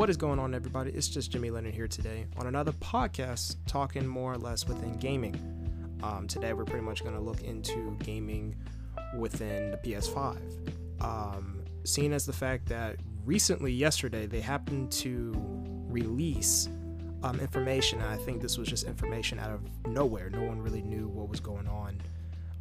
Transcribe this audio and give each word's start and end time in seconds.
What 0.00 0.08
is 0.08 0.16
going 0.16 0.38
on, 0.38 0.54
everybody? 0.54 0.92
It's 0.92 1.08
just 1.08 1.30
Jimmy 1.30 1.50
Leonard 1.50 1.74
here 1.74 1.86
today 1.86 2.24
on 2.38 2.46
another 2.46 2.72
podcast 2.72 3.56
talking 3.66 4.06
more 4.06 4.32
or 4.32 4.38
less 4.38 4.66
within 4.66 4.96
gaming. 4.96 5.36
Um, 6.02 6.26
today, 6.26 6.54
we're 6.54 6.64
pretty 6.64 6.86
much 6.86 7.02
going 7.02 7.16
to 7.16 7.20
look 7.20 7.42
into 7.42 7.94
gaming 8.02 8.56
within 9.14 9.72
the 9.72 9.76
PS5. 9.76 10.38
Um, 11.02 11.62
seeing 11.84 12.14
as 12.14 12.24
the 12.24 12.32
fact 12.32 12.66
that 12.70 12.96
recently, 13.26 13.72
yesterday, 13.72 14.24
they 14.24 14.40
happened 14.40 14.90
to 14.92 15.34
release 15.90 16.70
um, 17.22 17.38
information, 17.38 18.00
and 18.00 18.08
I 18.08 18.16
think 18.16 18.40
this 18.40 18.56
was 18.56 18.68
just 18.68 18.84
information 18.84 19.38
out 19.38 19.50
of 19.50 19.86
nowhere. 19.86 20.30
No 20.30 20.44
one 20.44 20.62
really 20.62 20.80
knew 20.80 21.08
what 21.08 21.28
was 21.28 21.40
going 21.40 21.68
on. 21.68 22.00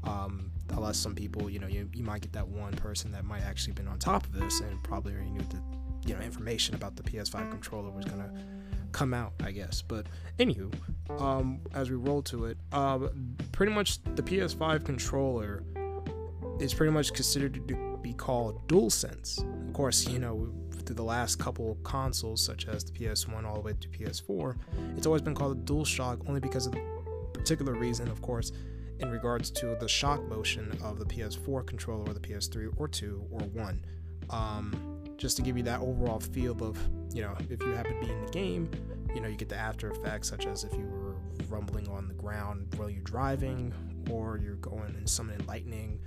Um, 0.03 0.51
unless 0.71 0.97
some 0.97 1.15
people, 1.15 1.49
you 1.49 1.59
know, 1.59 1.67
you, 1.67 1.89
you 1.93 2.03
might 2.03 2.19
get 2.21 2.33
that 2.33 2.49
one 2.49 2.73
person 2.73 3.13
that 3.13 3.23
might 3.23 3.43
actually 3.43 3.73
been 3.75 3.87
on 3.87 3.97
top 3.97 4.25
of 4.25 4.33
this 4.33 4.59
and 4.59 4.83
probably 4.83 5.13
already 5.13 5.29
knew 5.29 5.45
the 5.49 5.61
you 6.09 6.15
know 6.15 6.21
information 6.21 6.75
about 6.75 6.95
the 6.95 7.03
PS5 7.03 7.51
controller 7.51 7.91
was 7.91 8.05
gonna 8.05 8.31
come 8.91 9.13
out, 9.13 9.33
I 9.43 9.51
guess. 9.51 9.81
But 9.81 10.07
anywho, 10.39 10.73
um, 11.21 11.61
as 11.73 11.89
we 11.89 11.95
roll 11.95 12.23
to 12.23 12.45
it, 12.45 12.57
uh, 12.71 13.09
pretty 13.51 13.71
much 13.71 14.01
the 14.15 14.23
PS5 14.23 14.83
controller 14.83 15.63
is 16.59 16.73
pretty 16.73 16.91
much 16.91 17.13
considered 17.13 17.53
to 17.53 17.97
be 18.01 18.13
called 18.13 18.67
DualSense. 18.67 19.67
Of 19.67 19.73
course, 19.73 20.07
you 20.07 20.19
know 20.19 20.51
through 20.85 20.95
the 20.95 21.03
last 21.03 21.37
couple 21.37 21.77
consoles, 21.83 22.43
such 22.43 22.67
as 22.67 22.83
the 22.83 22.91
PS1 22.91 23.45
all 23.45 23.53
the 23.53 23.61
way 23.61 23.73
to 23.79 23.87
PS4, 23.89 24.57
it's 24.97 25.05
always 25.05 25.21
been 25.21 25.35
called 25.35 25.55
a 25.55 25.61
DualShock 25.61 26.27
only 26.27 26.39
because 26.39 26.65
of 26.65 26.71
the 26.71 26.81
particular 27.31 27.73
reason, 27.73 28.07
of 28.07 28.23
course, 28.23 28.51
in 28.99 29.11
regards 29.11 29.51
to 29.51 29.77
the 29.79 29.87
shock 29.87 30.27
motion 30.27 30.75
of 30.83 30.97
the 30.97 31.05
PS4 31.05 31.67
controller 31.67 32.09
or 32.09 32.13
the 32.13 32.19
PS3 32.19 32.73
or 32.77 32.87
2 32.87 33.23
or 33.29 33.39
1. 33.39 33.85
Um, 34.31 34.98
just 35.19 35.35
to 35.35 35.43
give 35.43 35.57
you 35.57 35.63
that 35.63 35.81
overall 35.81 36.19
feel 36.19 36.57
of, 36.63 36.77
you 37.13 37.21
know, 37.21 37.35
if 37.49 37.61
you 37.61 37.71
happen 37.73 37.93
to 37.99 38.05
be 38.05 38.11
in 38.11 38.25
the 38.25 38.31
game, 38.31 38.71
you 39.13 39.19
know, 39.19 39.27
you 39.27 39.35
get 39.35 39.49
the 39.49 39.57
after 39.57 39.91
effects, 39.91 40.29
such 40.29 40.47
as 40.47 40.63
if 40.63 40.71
you 40.73 40.85
were 40.85 41.15
rumbling 41.49 41.87
on 41.89 42.07
the 42.07 42.13
ground 42.13 42.73
while 42.77 42.89
you're 42.89 43.03
driving, 43.03 43.73
or 44.09 44.37
you're 44.37 44.55
going 44.55 44.95
and 44.95 45.07
summoning 45.07 45.45
lightning, 45.45 45.99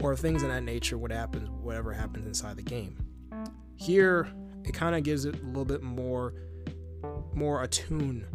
or 0.00 0.14
things 0.14 0.44
of 0.44 0.48
that 0.48 0.62
nature, 0.62 0.96
what 0.96 1.10
happens, 1.10 1.50
whatever 1.60 1.92
happens 1.92 2.24
inside 2.24 2.56
the 2.56 2.62
game. 2.62 2.96
Here, 3.74 4.28
it 4.64 4.72
kind 4.72 4.94
of 4.94 5.02
gives 5.02 5.24
it 5.24 5.34
a 5.42 5.46
little 5.46 5.64
bit 5.64 5.82
more, 5.82 6.34
more 7.34 7.64
attuned 7.64 8.26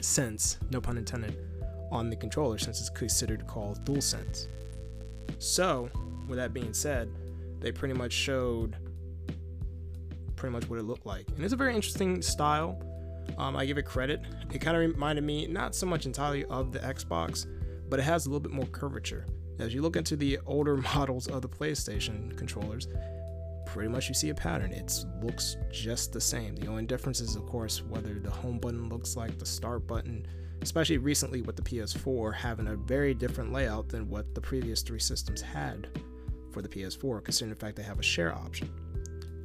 sense, 0.00 0.58
no 0.70 0.82
pun 0.82 0.98
intended, 0.98 1.34
on 1.90 2.10
the 2.10 2.16
controller 2.16 2.58
since 2.58 2.78
it's 2.78 2.90
considered 2.90 3.46
called 3.46 3.82
DualSense. 3.86 4.48
So, 5.38 5.88
with 6.28 6.36
that 6.36 6.52
being 6.52 6.74
said, 6.74 7.10
they 7.58 7.72
pretty 7.72 7.94
much 7.94 8.12
showed 8.12 8.76
pretty 10.38 10.52
much 10.52 10.68
what 10.70 10.78
it 10.78 10.84
looked 10.84 11.04
like. 11.04 11.28
And 11.28 11.44
it's 11.44 11.52
a 11.52 11.56
very 11.56 11.74
interesting 11.74 12.22
style. 12.22 12.80
Um, 13.36 13.56
I 13.56 13.66
give 13.66 13.76
it 13.76 13.84
credit. 13.84 14.22
It 14.52 14.60
kind 14.60 14.76
of 14.76 14.80
reminded 14.80 15.24
me 15.24 15.46
not 15.46 15.74
so 15.74 15.84
much 15.84 16.06
entirely 16.06 16.44
of 16.46 16.72
the 16.72 16.78
Xbox, 16.78 17.46
but 17.88 17.98
it 17.98 18.04
has 18.04 18.26
a 18.26 18.30
little 18.30 18.40
bit 18.40 18.52
more 18.52 18.66
curvature. 18.66 19.26
As 19.58 19.74
you 19.74 19.82
look 19.82 19.96
into 19.96 20.16
the 20.16 20.38
older 20.46 20.76
models 20.76 21.26
of 21.26 21.42
the 21.42 21.48
PlayStation 21.48 22.36
controllers, 22.38 22.88
pretty 23.66 23.88
much 23.88 24.08
you 24.08 24.14
see 24.14 24.30
a 24.30 24.34
pattern. 24.34 24.72
It 24.72 24.92
looks 25.22 25.56
just 25.70 26.12
the 26.12 26.20
same. 26.20 26.56
The 26.56 26.68
only 26.68 26.86
difference 26.86 27.20
is, 27.20 27.36
of 27.36 27.44
course, 27.46 27.82
whether 27.82 28.14
the 28.14 28.30
home 28.30 28.58
button 28.58 28.88
looks 28.88 29.16
like 29.16 29.38
the 29.38 29.46
start 29.46 29.86
button, 29.86 30.26
especially 30.62 30.98
recently 30.98 31.42
with 31.42 31.56
the 31.56 31.62
PS4 31.62 32.34
having 32.34 32.68
a 32.68 32.76
very 32.76 33.12
different 33.12 33.52
layout 33.52 33.88
than 33.88 34.08
what 34.08 34.34
the 34.34 34.40
previous 34.40 34.82
three 34.82 35.00
systems 35.00 35.42
had 35.42 35.88
for 36.50 36.62
the 36.62 36.68
PS4, 36.68 37.22
considering 37.22 37.50
the 37.50 37.60
fact 37.60 37.76
they 37.76 37.82
have 37.82 37.98
a 37.98 38.02
share 38.02 38.34
option. 38.34 38.70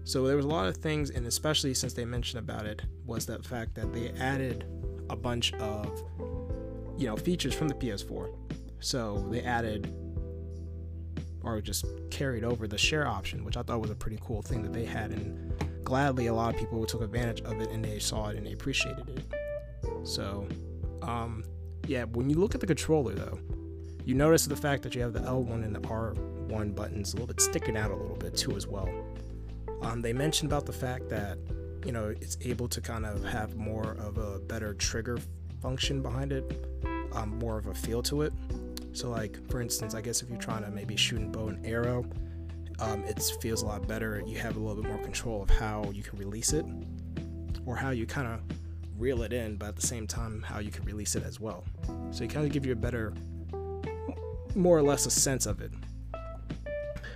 So 0.06 0.26
there 0.28 0.36
was 0.36 0.46
a 0.46 0.50
lot 0.50 0.68
of 0.68 0.78
things, 0.78 1.09
and 1.12 1.26
especially 1.28 1.73
since 1.73 1.94
they 1.94 2.06
mentioned 2.06 2.40
about 2.40 2.66
it, 2.66 2.82
was 3.06 3.26
the 3.26 3.42
fact 3.42 3.76
that 3.76 3.94
they 3.94 4.10
added 4.11 4.66
a 5.10 5.16
bunch 5.16 5.54
of, 5.54 6.04
you 6.98 7.08
know, 7.08 7.16
features 7.16 7.54
from 7.54 7.67
the 7.70 7.76
PS4. 7.76 8.33
So 8.80 9.26
they 9.32 9.42
added 9.42 9.94
or 11.42 11.61
just 11.61 11.86
carried 12.10 12.44
over 12.44 12.67
the 12.67 12.77
share 12.77 13.08
option, 13.08 13.44
which 13.44 13.58
I 13.58 13.64
thought 13.64 13.82
was 13.82 13.92
a 13.92 13.95
pretty 13.95 14.17
cool 14.22 14.42
thing 14.42 14.64
that 14.64 14.73
they 14.73 14.86
had, 14.86 15.11
and 15.11 15.54
gladly 15.83 16.27
a 16.27 16.33
lot 16.33 16.54
of 16.54 16.60
people 16.60 16.86
took 16.86 17.02
advantage 17.02 17.42
of 17.42 17.60
it 17.60 17.70
and 17.70 17.83
they 17.83 18.00
saw 18.00 18.30
it 18.30 18.38
and 18.38 18.45
they 18.48 18.54
appreciated 18.54 19.10
it. 19.10 19.26
So, 20.08 20.48
um, 21.02 21.44
yeah, 21.88 22.06
when 22.06 22.30
you 22.30 22.38
look 22.38 22.56
at 22.56 22.61
the 22.61 22.67
controller 22.67 23.14
though, 23.14 23.39
you 24.06 24.16
notice 24.16 24.45
the 24.45 24.56
fact 24.56 24.83
that 24.83 24.95
you 24.95 25.02
have 25.02 25.14
the 25.14 25.20
L1 25.20 25.64
and 25.64 25.76
the 25.76 25.80
R1 25.82 26.76
buttons 26.76 27.14
a 27.14 27.16
little 27.17 27.27
bit 27.27 27.42
sticking 27.42 27.77
out 27.77 27.92
a 27.92 27.95
little 27.95 28.17
bit 28.17 28.36
too 28.36 28.56
as 28.56 28.67
well. 28.67 28.89
Um, 29.83 30.02
they 30.02 30.14
mentioned 30.14 30.52
about 30.52 30.66
the 30.66 30.73
fact 30.73 31.10
that 31.10 31.38
you 31.86 31.92
know 31.92 32.08
it's 32.21 32.38
able 32.42 32.67
to 32.70 32.82
kind 32.82 33.05
of 33.05 33.23
have 33.26 33.55
more 33.55 33.98
of 33.99 34.17
a 34.17 34.39
better 34.39 34.73
trigger 34.73 35.17
function 35.61 36.02
behind 36.02 36.32
it, 36.32 36.66
um, 37.14 37.38
more 37.39 37.58
of 37.58 37.67
a 37.67 37.73
feel 37.73 38.02
to 38.04 38.23
it. 38.23 38.33
So, 38.94 39.10
like 39.10 39.38
for 39.49 39.61
instance, 39.61 39.94
I 39.95 40.02
guess 40.02 40.21
if 40.21 40.30
you're 40.30 40.39
trying 40.39 40.64
to 40.64 40.71
maybe 40.71 40.95
shoot 40.95 41.21
a 41.21 41.26
bow 41.26 41.49
and 41.49 41.66
arrow, 41.66 42.05
um, 42.80 43.04
it 43.05 43.21
feels 43.42 43.61
a 43.61 43.66
lot 43.66 43.88
better. 43.88 44.23
You 44.26 44.38
have 44.39 44.55
a 44.55 44.60
little 44.60 44.82
bit 44.82 44.92
more 44.92 45.02
control 45.02 45.42
of 45.42 45.49
how 45.49 45.92
you 45.94 46.04
can 46.04 46.17
release 46.17 46.54
it, 46.54 46.65
or 47.65 47.76
how 47.76 47.89
you 47.89 48.05
kind 48.05 48.27
of 48.27 48.39
reel 48.98 49.23
it 49.23 49.33
in, 49.33 49.58
but 49.58 49.70
at 49.70 49.76
the 49.76 49.86
same 49.86 50.08
time, 50.08 50.42
how 50.42 50.60
you 50.60 50.71
can 50.71 50.86
release 50.86 51.15
it 51.15 51.23
as 51.23 51.39
well. 51.39 51.64
So, 52.11 52.23
you 52.23 52.30
kind 52.30 52.45
of 52.45 52.52
give 52.54 52.65
you 52.65 52.73
a 52.73 52.76
better, 52.76 53.14
more 54.55 54.77
or 54.77 54.83
less, 54.83 55.05
a 55.05 55.11
sense 55.11 55.45
of 55.45 55.60
it. 55.60 55.71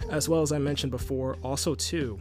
As 0.10 0.28
well 0.28 0.42
as 0.42 0.52
I 0.52 0.58
mentioned 0.58 0.92
before, 0.92 1.38
also 1.44 1.76
too, 1.76 2.20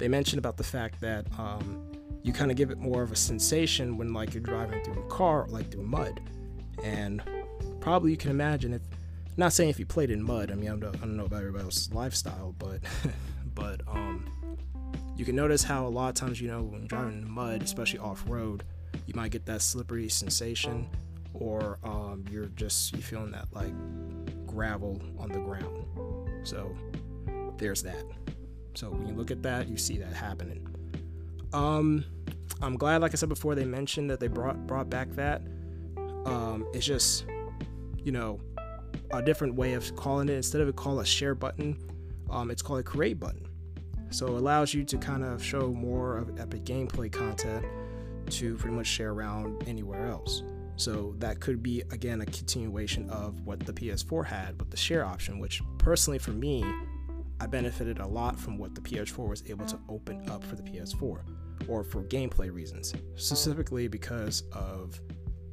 they 0.00 0.08
mentioned 0.08 0.38
about 0.38 0.56
the 0.56 0.64
fact 0.64 0.98
that 1.02 1.26
um, 1.38 1.86
you 2.22 2.32
kind 2.32 2.50
of 2.50 2.56
give 2.56 2.70
it 2.70 2.78
more 2.78 3.02
of 3.02 3.12
a 3.12 3.16
sensation 3.16 3.98
when 3.98 4.12
like 4.12 4.34
you're 4.34 4.42
driving 4.42 4.82
through 4.82 5.00
a 5.00 5.06
car, 5.06 5.46
like 5.48 5.70
through 5.70 5.84
mud, 5.84 6.20
and 6.82 7.22
probably 7.80 8.10
you 8.10 8.16
can 8.16 8.30
imagine 8.30 8.72
if. 8.72 8.82
Not 9.36 9.52
saying 9.54 9.70
if 9.70 9.78
you 9.78 9.86
played 9.86 10.10
in 10.10 10.22
mud. 10.22 10.50
I 10.50 10.54
mean, 10.54 10.68
I 10.68 10.76
don't, 10.76 10.96
I 10.96 10.98
don't 10.98 11.16
know 11.16 11.24
about 11.24 11.38
everybody 11.38 11.64
else's 11.64 11.94
lifestyle, 11.94 12.54
but 12.58 12.80
but 13.54 13.80
um, 13.88 14.26
you 15.16 15.24
can 15.24 15.36
notice 15.36 15.62
how 15.62 15.86
a 15.86 15.88
lot 15.88 16.08
of 16.08 16.14
times 16.14 16.40
you 16.40 16.48
know 16.48 16.62
when 16.62 16.86
driving 16.86 17.22
in 17.22 17.30
mud, 17.30 17.62
especially 17.62 18.00
off 18.00 18.22
road, 18.26 18.64
you 19.06 19.14
might 19.14 19.30
get 19.30 19.46
that 19.46 19.62
slippery 19.62 20.08
sensation, 20.08 20.90
or 21.32 21.78
um, 21.84 22.24
you're 22.30 22.46
just 22.56 22.94
you 22.94 23.00
feeling 23.00 23.30
that 23.30 23.46
like 23.52 23.72
gravel 24.46 25.00
on 25.18 25.30
the 25.30 25.38
ground. 25.38 25.86
So 26.42 26.74
there's 27.56 27.82
that. 27.84 28.04
So 28.80 28.88
when 28.88 29.06
you 29.06 29.12
look 29.12 29.30
at 29.30 29.42
that, 29.42 29.68
you 29.68 29.76
see 29.76 29.98
that 29.98 30.14
happening. 30.14 30.66
Um, 31.52 32.02
I'm 32.62 32.78
glad, 32.78 33.02
like 33.02 33.12
I 33.12 33.16
said 33.16 33.28
before, 33.28 33.54
they 33.54 33.66
mentioned 33.66 34.08
that 34.08 34.20
they 34.20 34.26
brought 34.26 34.66
brought 34.66 34.88
back 34.88 35.10
that. 35.16 35.42
Um, 36.24 36.66
it's 36.72 36.86
just, 36.86 37.26
you 38.02 38.10
know, 38.10 38.40
a 39.10 39.20
different 39.20 39.54
way 39.54 39.74
of 39.74 39.94
calling 39.96 40.30
it. 40.30 40.32
Instead 40.32 40.62
of 40.62 40.68
it 40.68 40.76
called 40.76 40.98
a 40.98 41.04
share 41.04 41.34
button, 41.34 41.76
um, 42.30 42.50
it's 42.50 42.62
called 42.62 42.80
a 42.80 42.82
create 42.82 43.20
button. 43.20 43.46
So 44.08 44.28
it 44.28 44.38
allows 44.38 44.72
you 44.72 44.82
to 44.84 44.96
kind 44.96 45.24
of 45.24 45.44
show 45.44 45.68
more 45.68 46.16
of 46.16 46.40
epic 46.40 46.64
gameplay 46.64 47.12
content 47.12 47.66
to 48.30 48.56
pretty 48.56 48.74
much 48.74 48.86
share 48.86 49.10
around 49.10 49.62
anywhere 49.68 50.06
else. 50.06 50.42
So 50.76 51.14
that 51.18 51.38
could 51.40 51.62
be 51.62 51.82
again 51.90 52.22
a 52.22 52.26
continuation 52.26 53.10
of 53.10 53.44
what 53.44 53.60
the 53.60 53.74
PS4 53.74 54.24
had 54.24 54.58
with 54.58 54.70
the 54.70 54.78
share 54.78 55.04
option, 55.04 55.38
which 55.38 55.60
personally 55.76 56.18
for 56.18 56.30
me 56.30 56.64
I 57.40 57.46
benefited 57.46 58.00
a 58.00 58.06
lot 58.06 58.38
from 58.38 58.58
what 58.58 58.74
the 58.74 58.80
PS4 58.82 59.28
was 59.28 59.42
able 59.48 59.64
to 59.66 59.78
open 59.88 60.28
up 60.28 60.44
for 60.44 60.56
the 60.56 60.62
PS4, 60.62 61.22
or 61.68 61.84
for 61.84 62.04
gameplay 62.04 62.52
reasons, 62.52 62.92
specifically 63.16 63.88
because 63.88 64.44
of 64.52 65.00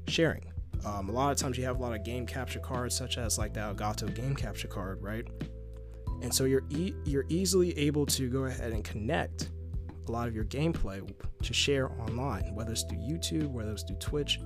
sharing. 0.07 0.51
Um, 0.85 1.09
a 1.09 1.11
lot 1.11 1.31
of 1.31 1.37
times 1.37 1.57
you 1.57 1.63
have 1.63 1.79
a 1.79 1.81
lot 1.81 1.93
of 1.93 2.03
game 2.03 2.25
capture 2.25 2.59
cards, 2.59 2.95
such 2.95 3.17
as 3.17 3.37
like 3.37 3.53
the 3.53 3.61
Elgato 3.61 4.13
game 4.13 4.35
capture 4.35 4.67
card, 4.67 5.01
right? 5.01 5.25
And 6.21 6.33
so 6.33 6.45
you're 6.45 6.63
e- 6.69 6.93
you're 7.05 7.25
easily 7.29 7.77
able 7.77 8.05
to 8.07 8.29
go 8.29 8.45
ahead 8.45 8.73
and 8.73 8.83
connect 8.83 9.49
a 10.07 10.11
lot 10.11 10.27
of 10.27 10.35
your 10.35 10.45
gameplay 10.45 11.07
to 11.43 11.53
share 11.53 11.91
online, 12.01 12.53
whether 12.53 12.71
it's 12.71 12.83
through 12.83 12.99
YouTube, 12.99 13.49
whether 13.51 13.71
it's 13.71 13.83
through 13.83 13.97
Twitch. 13.97 14.39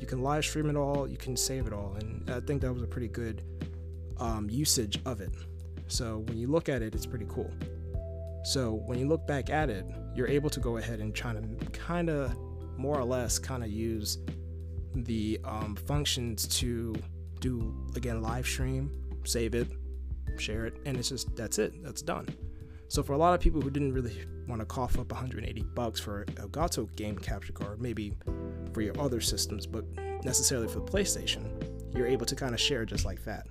You 0.00 0.06
can 0.06 0.22
live 0.22 0.44
stream 0.44 0.68
it 0.68 0.76
all, 0.76 1.08
you 1.08 1.16
can 1.16 1.36
save 1.36 1.66
it 1.66 1.72
all, 1.72 1.96
and 1.98 2.28
I 2.30 2.40
think 2.40 2.60
that 2.62 2.72
was 2.72 2.82
a 2.82 2.86
pretty 2.86 3.08
good 3.08 3.42
um, 4.18 4.48
usage 4.50 5.00
of 5.06 5.20
it. 5.20 5.30
So 5.88 6.18
when 6.26 6.38
you 6.38 6.48
look 6.48 6.68
at 6.68 6.82
it, 6.82 6.94
it's 6.94 7.06
pretty 7.06 7.26
cool. 7.28 7.50
So 8.44 8.82
when 8.86 8.98
you 8.98 9.06
look 9.06 9.26
back 9.26 9.50
at 9.50 9.70
it, 9.70 9.86
you're 10.14 10.28
able 10.28 10.50
to 10.50 10.60
go 10.60 10.76
ahead 10.76 11.00
and 11.00 11.14
try 11.14 11.32
to 11.32 11.42
kind 11.72 12.10
of 12.10 12.36
more 12.76 12.98
or 12.98 13.04
less 13.04 13.38
kind 13.38 13.62
of 13.62 13.70
use 13.70 14.18
the 14.94 15.40
um, 15.44 15.76
functions 15.76 16.46
to 16.58 16.94
do 17.40 17.74
again 17.96 18.22
live 18.22 18.46
stream, 18.46 18.90
save 19.24 19.54
it, 19.54 19.68
share 20.38 20.66
it, 20.66 20.74
and 20.84 20.96
it's 20.96 21.08
just 21.08 21.34
that's 21.36 21.58
it. 21.58 21.82
That's 21.82 22.02
done. 22.02 22.26
So 22.88 23.02
for 23.02 23.14
a 23.14 23.18
lot 23.18 23.34
of 23.34 23.40
people 23.40 23.60
who 23.60 23.70
didn't 23.70 23.92
really 23.92 24.24
want 24.46 24.60
to 24.60 24.66
cough 24.66 24.98
up 24.98 25.10
180 25.10 25.62
bucks 25.74 25.98
for 25.98 26.22
a 26.22 26.26
Elgato 26.26 26.94
game 26.96 27.16
capture 27.16 27.52
card, 27.52 27.80
maybe 27.80 28.14
for 28.72 28.82
your 28.82 28.98
other 29.00 29.20
systems, 29.20 29.66
but 29.66 29.84
necessarily 30.24 30.68
for 30.68 30.80
the 30.80 30.90
PlayStation, 30.90 31.50
you're 31.96 32.06
able 32.06 32.26
to 32.26 32.36
kind 32.36 32.54
of 32.54 32.60
share 32.60 32.84
just 32.84 33.04
like 33.04 33.24
that. 33.24 33.46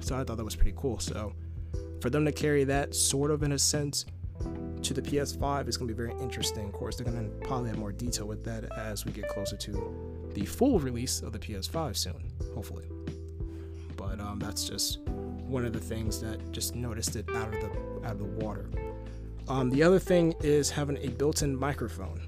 So 0.00 0.16
I 0.16 0.24
thought 0.24 0.36
that 0.36 0.44
was 0.44 0.56
pretty 0.56 0.74
cool. 0.76 0.98
So 0.98 1.32
for 2.00 2.10
them 2.10 2.24
to 2.24 2.32
carry 2.32 2.64
that 2.64 2.94
sort 2.94 3.30
of 3.30 3.42
in 3.42 3.52
a 3.52 3.58
sense 3.58 4.06
to 4.82 4.94
the 4.94 5.02
PS5 5.02 5.68
is 5.68 5.76
going 5.76 5.88
to 5.88 5.94
be 5.94 5.96
very 5.96 6.14
interesting. 6.20 6.66
Of 6.66 6.72
course, 6.72 6.96
they're 6.96 7.10
going 7.10 7.22
to 7.22 7.46
probably 7.46 7.68
have 7.68 7.78
more 7.78 7.92
detail 7.92 8.26
with 8.26 8.44
that 8.44 8.64
as 8.76 9.04
we 9.04 9.12
get 9.12 9.28
closer 9.28 9.56
to 9.56 10.30
the 10.34 10.46
full 10.46 10.78
release 10.80 11.20
of 11.20 11.32
the 11.32 11.38
PS5 11.38 11.96
soon, 11.96 12.32
hopefully. 12.54 12.86
But 13.96 14.20
um, 14.20 14.38
that's 14.38 14.68
just 14.68 15.00
one 15.00 15.64
of 15.64 15.72
the 15.72 15.80
things 15.80 16.20
that 16.20 16.52
just 16.52 16.74
noticed 16.74 17.16
it 17.16 17.28
out 17.34 17.54
of 17.54 17.60
the 17.60 18.06
out 18.06 18.12
of 18.12 18.18
the 18.18 18.44
water. 18.44 18.70
Um, 19.48 19.68
the 19.68 19.82
other 19.82 19.98
thing 19.98 20.34
is 20.40 20.70
having 20.70 20.96
a 20.98 21.08
built-in 21.08 21.56
microphone. 21.56 22.20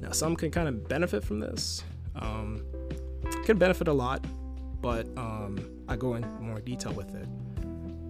Now, 0.00 0.12
some 0.12 0.34
can 0.34 0.50
kind 0.50 0.66
of 0.66 0.88
benefit 0.88 1.22
from 1.22 1.40
this. 1.40 1.84
Um, 2.16 2.64
can 3.44 3.58
benefit 3.58 3.86
a 3.86 3.92
lot, 3.92 4.24
but 4.80 5.06
um, 5.16 5.58
I 5.88 5.96
go 5.96 6.14
in 6.14 6.22
more 6.40 6.60
detail 6.60 6.92
with 6.92 7.14
it. 7.14 7.28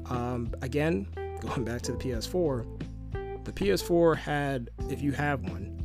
Um, 0.07 0.53
again, 0.63 1.07
going 1.41 1.65
back 1.65 1.83
to 1.83 1.93
the 1.93 1.99
PS4, 1.99 3.45
the 3.45 3.53
PS4 3.53 4.17
had, 4.17 4.71
if 4.89 5.03
you 5.03 5.13
have 5.13 5.43
one, 5.43 5.77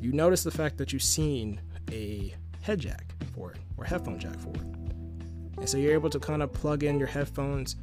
you 0.00 0.12
notice 0.12 0.42
the 0.42 0.50
fact 0.50 0.76
that 0.78 0.92
you've 0.92 1.02
seen 1.02 1.60
a 1.90 2.34
head 2.62 2.80
jack 2.80 3.14
for 3.34 3.52
it 3.52 3.58
or 3.76 3.84
headphone 3.84 4.18
jack 4.18 4.38
for 4.38 4.50
it. 4.50 4.84
And 5.58 5.68
so 5.68 5.78
you're 5.78 5.92
able 5.92 6.10
to 6.10 6.18
kind 6.18 6.42
of 6.42 6.52
plug 6.52 6.82
in 6.82 6.98
your 6.98 7.08
headphones. 7.08 7.76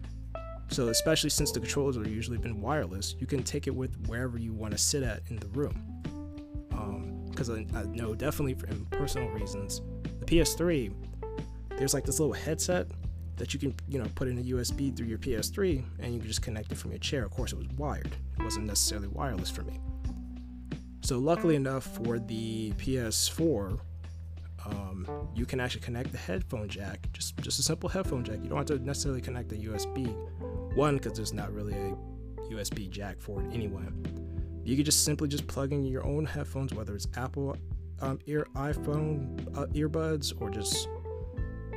So, 0.69 0.87
especially 0.87 1.29
since 1.29 1.51
the 1.51 1.59
controllers 1.59 1.97
are 1.97 2.07
usually 2.07 2.37
been 2.37 2.61
wireless, 2.61 3.15
you 3.19 3.27
can 3.27 3.43
take 3.43 3.67
it 3.67 3.75
with 3.75 3.95
wherever 4.07 4.37
you 4.37 4.53
want 4.53 4.71
to 4.71 4.77
sit 4.77 5.03
at 5.03 5.21
in 5.29 5.37
the 5.37 5.47
room. 5.47 5.73
Because 7.29 7.49
um, 7.49 7.67
I, 7.73 7.79
I 7.79 7.83
know 7.85 8.15
definitely 8.15 8.53
for 8.53 8.67
personal 8.95 9.29
reasons, 9.29 9.81
the 10.19 10.25
PS3, 10.25 10.93
there's 11.81 11.95
like 11.95 12.05
this 12.05 12.19
little 12.19 12.31
headset 12.31 12.85
that 13.37 13.55
you 13.55 13.59
can 13.59 13.73
you 13.87 13.97
know 13.97 14.05
put 14.13 14.27
in 14.27 14.37
a 14.37 14.41
USB 14.43 14.95
through 14.95 15.07
your 15.07 15.17
PS3 15.17 15.83
and 15.97 16.13
you 16.13 16.19
can 16.19 16.27
just 16.27 16.43
connect 16.43 16.71
it 16.71 16.77
from 16.77 16.91
your 16.91 16.99
chair. 16.99 17.25
Of 17.25 17.31
course, 17.31 17.53
it 17.53 17.57
was 17.57 17.67
wired; 17.69 18.15
it 18.37 18.43
wasn't 18.43 18.67
necessarily 18.67 19.07
wireless 19.07 19.49
for 19.49 19.63
me. 19.63 19.79
So 21.01 21.17
luckily 21.17 21.55
enough 21.55 21.83
for 21.83 22.19
the 22.19 22.71
PS4, 22.73 23.79
um, 24.63 25.07
you 25.33 25.47
can 25.47 25.59
actually 25.59 25.81
connect 25.81 26.11
the 26.11 26.19
headphone 26.19 26.69
jack, 26.69 26.99
just 27.13 27.35
just 27.37 27.57
a 27.57 27.63
simple 27.63 27.89
headphone 27.89 28.23
jack. 28.23 28.37
You 28.43 28.49
don't 28.49 28.59
have 28.59 28.67
to 28.67 28.77
necessarily 28.77 29.21
connect 29.21 29.49
the 29.49 29.57
USB. 29.57 30.13
One, 30.75 30.97
because 30.97 31.13
there's 31.13 31.33
not 31.33 31.51
really 31.51 31.73
a 31.73 31.95
USB 32.53 32.91
jack 32.91 33.19
for 33.19 33.41
it 33.41 33.51
anyway. 33.55 33.85
You 34.63 34.75
can 34.75 34.85
just 34.85 35.03
simply 35.03 35.29
just 35.29 35.47
plug 35.47 35.73
in 35.73 35.83
your 35.83 36.05
own 36.05 36.25
headphones, 36.25 36.75
whether 36.75 36.93
it's 36.93 37.07
Apple 37.17 37.57
um, 38.01 38.19
ear 38.27 38.45
iPhone 38.55 39.47
uh, 39.57 39.65
earbuds 39.67 40.39
or 40.39 40.51
just 40.51 40.87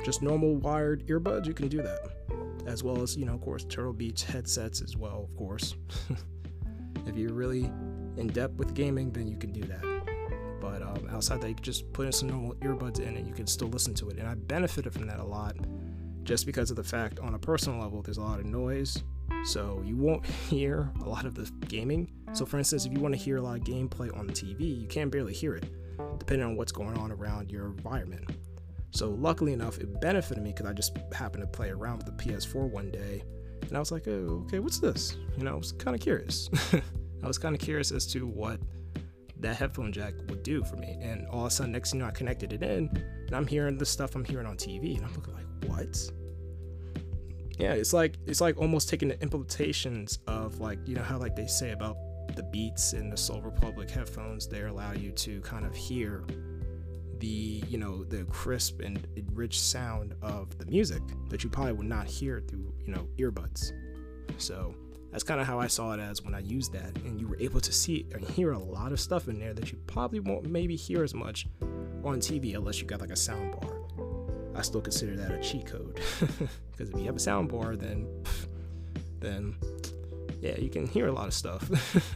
just 0.03 0.21
normal 0.21 0.55
wired 0.55 1.07
earbuds, 1.07 1.45
you 1.45 1.53
can 1.53 1.67
do 1.67 1.81
that. 1.81 1.99
As 2.65 2.83
well 2.83 3.01
as, 3.01 3.15
you 3.15 3.25
know, 3.25 3.33
of 3.33 3.41
course, 3.41 3.63
Turtle 3.63 3.93
Beach 3.93 4.23
headsets 4.23 4.81
as 4.81 4.97
well, 4.97 5.27
of 5.29 5.37
course. 5.37 5.75
if 7.05 7.15
you're 7.15 7.33
really 7.33 7.65
in 8.17 8.27
depth 8.27 8.55
with 8.55 8.73
gaming, 8.73 9.11
then 9.11 9.27
you 9.27 9.37
can 9.37 9.51
do 9.51 9.61
that. 9.63 9.83
But 10.59 10.81
um, 10.81 11.07
outside 11.11 11.41
that, 11.41 11.49
you 11.49 11.55
can 11.55 11.63
just 11.63 11.91
put 11.93 12.07
in 12.07 12.11
some 12.11 12.29
normal 12.29 12.55
earbuds 12.55 12.99
in 12.99 13.17
and 13.17 13.27
you 13.27 13.33
can 13.33 13.45
still 13.45 13.67
listen 13.67 13.93
to 13.95 14.09
it. 14.09 14.17
And 14.17 14.27
I 14.27 14.33
benefited 14.33 14.93
from 14.93 15.05
that 15.07 15.19
a 15.19 15.23
lot 15.23 15.55
just 16.25 16.47
because 16.47 16.71
of 16.71 16.75
the 16.75 16.83
fact, 16.83 17.19
on 17.19 17.35
a 17.35 17.39
personal 17.39 17.79
level, 17.79 18.01
there's 18.01 18.17
a 18.17 18.21
lot 18.21 18.39
of 18.39 18.45
noise. 18.45 19.03
So 19.45 19.81
you 19.85 19.95
won't 19.95 20.25
hear 20.49 20.91
a 21.03 21.07
lot 21.07 21.25
of 21.25 21.35
the 21.35 21.49
gaming. 21.67 22.11
So, 22.33 22.45
for 22.45 22.57
instance, 22.57 22.85
if 22.85 22.91
you 22.91 22.99
want 22.99 23.13
to 23.13 23.19
hear 23.19 23.37
a 23.37 23.41
lot 23.41 23.57
of 23.57 23.63
gameplay 23.63 24.15
on 24.17 24.27
the 24.27 24.33
TV, 24.33 24.81
you 24.81 24.87
can 24.87 25.09
barely 25.09 25.33
hear 25.33 25.55
it, 25.55 25.65
depending 26.19 26.45
on 26.45 26.57
what's 26.57 26.71
going 26.71 26.97
on 26.97 27.11
around 27.11 27.51
your 27.51 27.67
environment. 27.67 28.25
So 28.95 29.09
luckily 29.09 29.51
enough, 29.51 29.77
it 29.77 29.99
benefited 29.99 30.41
me 30.41 30.51
because 30.51 30.65
I 30.65 30.71
just 30.71 30.97
happened 31.13 31.43
to 31.43 31.47
play 31.47 31.69
around 31.69 31.97
with 31.97 32.05
the 32.05 32.23
PS4 32.23 32.69
one 32.69 32.91
day, 32.91 33.23
and 33.63 33.75
I 33.75 33.79
was 33.79 33.91
like, 33.91 34.07
oh, 34.07 34.45
okay, 34.45 34.59
what's 34.59 34.79
this? 34.79 35.17
You 35.37 35.43
know, 35.43 35.51
I 35.51 35.55
was 35.55 35.73
kind 35.73 35.93
of 35.93 36.01
curious. 36.01 36.49
I 37.23 37.27
was 37.27 37.37
kind 37.37 37.53
of 37.53 37.59
curious 37.59 37.91
as 37.91 38.07
to 38.13 38.25
what 38.25 38.57
that 39.41 39.57
headphone 39.57 39.91
jack 39.91 40.13
would 40.29 40.43
do 40.43 40.63
for 40.63 40.77
me. 40.77 40.97
And 41.01 41.27
all 41.27 41.41
of 41.41 41.47
a 41.47 41.49
sudden, 41.49 41.73
next 41.73 41.91
thing 41.91 41.99
you 41.99 42.05
know, 42.05 42.09
I 42.09 42.13
connected 42.13 42.53
it 42.53 42.63
in, 42.63 42.89
and 43.27 43.35
I'm 43.35 43.45
hearing 43.45 43.77
the 43.77 43.85
stuff 43.85 44.15
I'm 44.15 44.23
hearing 44.23 44.47
on 44.47 44.55
TV, 44.55 44.95
and 44.95 45.05
I'm 45.05 45.13
looking 45.13 45.33
like, 45.33 45.69
what? 45.69 46.11
Yeah, 47.59 47.73
it's 47.73 47.91
like 47.91 48.15
it's 48.25 48.39
like 48.39 48.57
almost 48.57 48.87
taking 48.87 49.09
the 49.09 49.21
implications 49.21 50.19
of 50.27 50.61
like 50.61 50.79
you 50.85 50.95
know 50.95 51.03
how 51.03 51.17
like 51.17 51.35
they 51.35 51.47
say 51.47 51.71
about 51.71 51.97
the 52.35 52.43
Beats 52.43 52.93
and 52.93 53.11
the 53.11 53.17
Sol 53.17 53.41
Republic 53.41 53.89
headphones, 53.89 54.47
they 54.47 54.61
allow 54.61 54.93
you 54.93 55.11
to 55.11 55.41
kind 55.41 55.65
of 55.65 55.75
hear 55.75 56.23
the 57.25 57.63
you 57.67 57.77
know 57.79 58.03
the 58.03 58.23
crisp 58.25 58.81
and 58.81 59.07
rich 59.33 59.59
sound 59.59 60.13
of 60.21 60.55
the 60.59 60.65
music 60.67 61.01
that 61.29 61.43
you 61.43 61.49
probably 61.49 61.73
would 61.73 61.87
not 61.87 62.05
hear 62.05 62.39
through 62.39 62.71
you 62.85 62.93
know 62.93 63.07
earbuds. 63.17 63.71
So 64.37 64.75
that's 65.11 65.23
kind 65.23 65.39
of 65.39 65.47
how 65.47 65.59
i 65.59 65.67
saw 65.67 65.93
it 65.93 65.99
as 66.01 66.21
when 66.23 66.35
i 66.35 66.39
used 66.39 66.73
that 66.73 66.93
and 67.05 67.21
you 67.21 67.25
were 67.25 67.37
able 67.39 67.61
to 67.61 67.71
see 67.71 68.05
and 68.13 68.21
hear 68.31 68.51
a 68.51 68.59
lot 68.59 68.91
of 68.91 68.99
stuff 68.99 69.29
in 69.29 69.39
there 69.39 69.53
that 69.53 69.71
you 69.71 69.77
probably 69.87 70.19
won't 70.19 70.45
maybe 70.49 70.75
hear 70.75 71.05
as 71.05 71.13
much 71.13 71.47
on 72.03 72.19
tv 72.19 72.53
unless 72.53 72.81
you 72.81 72.85
got 72.85 72.99
like 72.99 73.11
a 73.11 73.15
sound 73.15 73.51
bar. 73.53 73.71
I 74.55 74.61
still 74.61 74.81
consider 74.81 75.15
that 75.15 75.31
a 75.31 75.39
cheat 75.39 75.65
code 75.65 76.01
because 76.71 76.89
if 76.89 76.99
you 76.99 77.05
have 77.05 77.15
a 77.15 77.25
sound 77.29 77.47
bar 77.49 77.77
then 77.77 78.07
then 79.21 79.55
yeah 80.41 80.57
you 80.57 80.69
can 80.69 80.85
hear 80.85 81.07
a 81.07 81.13
lot 81.13 81.27
of 81.27 81.33
stuff. 81.33 81.63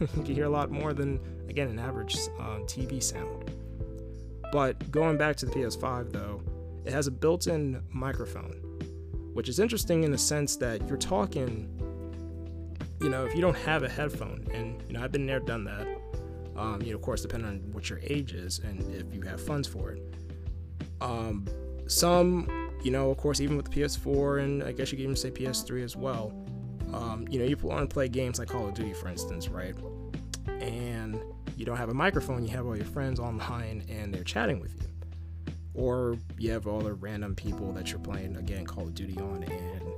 You 0.00 0.22
can 0.26 0.34
hear 0.34 0.44
a 0.44 0.54
lot 0.58 0.70
more 0.70 0.92
than 0.92 1.18
again 1.48 1.68
an 1.68 1.78
average 1.78 2.16
uh, 2.38 2.60
tv 2.72 3.02
sound 3.02 3.39
but 4.52 4.90
going 4.90 5.16
back 5.16 5.36
to 5.36 5.46
the 5.46 5.52
PS5 5.52 6.12
though, 6.12 6.42
it 6.84 6.92
has 6.92 7.06
a 7.06 7.10
built 7.10 7.46
in 7.46 7.82
microphone, 7.90 8.52
which 9.34 9.48
is 9.48 9.58
interesting 9.58 10.04
in 10.04 10.10
the 10.10 10.18
sense 10.18 10.56
that 10.56 10.86
you're 10.88 10.96
talking, 10.96 11.68
you 13.00 13.08
know, 13.08 13.24
if 13.24 13.34
you 13.34 13.40
don't 13.40 13.56
have 13.56 13.82
a 13.82 13.88
headphone, 13.88 14.46
and, 14.52 14.82
you 14.88 14.94
know, 14.94 15.02
I've 15.02 15.12
been 15.12 15.26
there, 15.26 15.40
done 15.40 15.64
that, 15.64 15.86
um, 16.56 16.82
you 16.82 16.90
know, 16.90 16.96
of 16.96 17.02
course, 17.02 17.22
depending 17.22 17.48
on 17.48 17.72
what 17.72 17.88
your 17.88 18.00
age 18.02 18.32
is 18.32 18.58
and 18.58 18.80
if 18.94 19.14
you 19.14 19.22
have 19.22 19.40
funds 19.40 19.66
for 19.68 19.92
it. 19.92 20.14
Um, 21.00 21.46
some, 21.86 22.70
you 22.82 22.90
know, 22.90 23.10
of 23.10 23.16
course, 23.16 23.40
even 23.40 23.56
with 23.56 23.70
the 23.70 23.80
PS4 23.80 24.42
and 24.42 24.62
I 24.62 24.72
guess 24.72 24.92
you 24.92 24.98
could 24.98 25.04
even 25.04 25.16
say 25.16 25.30
PS3 25.30 25.82
as 25.84 25.96
well, 25.96 26.32
um, 26.92 27.26
you 27.30 27.38
know, 27.38 27.44
you 27.44 27.56
want 27.56 27.88
to 27.88 27.92
play 27.92 28.08
games 28.08 28.38
like 28.38 28.48
Call 28.48 28.68
of 28.68 28.74
Duty, 28.74 28.92
for 28.92 29.08
instance, 29.08 29.48
right? 29.48 29.74
You 31.60 31.66
don't 31.66 31.76
have 31.76 31.90
a 31.90 31.94
microphone, 31.94 32.42
you 32.42 32.48
have 32.56 32.64
all 32.64 32.74
your 32.74 32.86
friends 32.86 33.20
online 33.20 33.84
and 33.90 34.14
they're 34.14 34.24
chatting 34.24 34.60
with 34.60 34.72
you. 34.80 35.52
Or 35.74 36.16
you 36.38 36.52
have 36.52 36.66
all 36.66 36.80
the 36.80 36.94
random 36.94 37.34
people 37.34 37.70
that 37.74 37.90
you're 37.90 38.00
playing 38.00 38.36
again 38.36 38.64
Call 38.64 38.84
of 38.84 38.94
Duty 38.94 39.20
on 39.20 39.42
and 39.42 39.92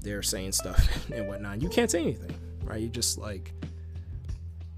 they're 0.00 0.20
saying 0.20 0.50
stuff 0.50 1.08
and 1.14 1.28
whatnot. 1.28 1.62
You 1.62 1.68
can't 1.68 1.88
say 1.88 2.00
anything, 2.00 2.34
right? 2.64 2.80
You 2.80 2.88
just 2.88 3.18
like 3.18 3.52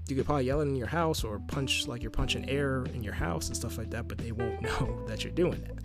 you 0.07 0.15
could 0.15 0.27
probably 0.27 0.45
yell 0.45 0.61
it 0.61 0.67
in 0.67 0.75
your 0.75 0.85
house 0.85 1.23
or 1.23 1.41
punch 1.47 1.87
like 1.87 2.03
you're 2.03 2.11
punching 2.11 2.47
air 2.47 2.85
in 2.93 3.03
your 3.03 3.15
house 3.15 3.47
and 3.47 3.57
stuff 3.57 3.79
like 3.79 3.89
that, 3.89 4.07
but 4.07 4.19
they 4.19 4.33
won't 4.33 4.61
know 4.61 5.03
that 5.07 5.23
you're 5.23 5.33
doing 5.33 5.63
it. 5.63 5.79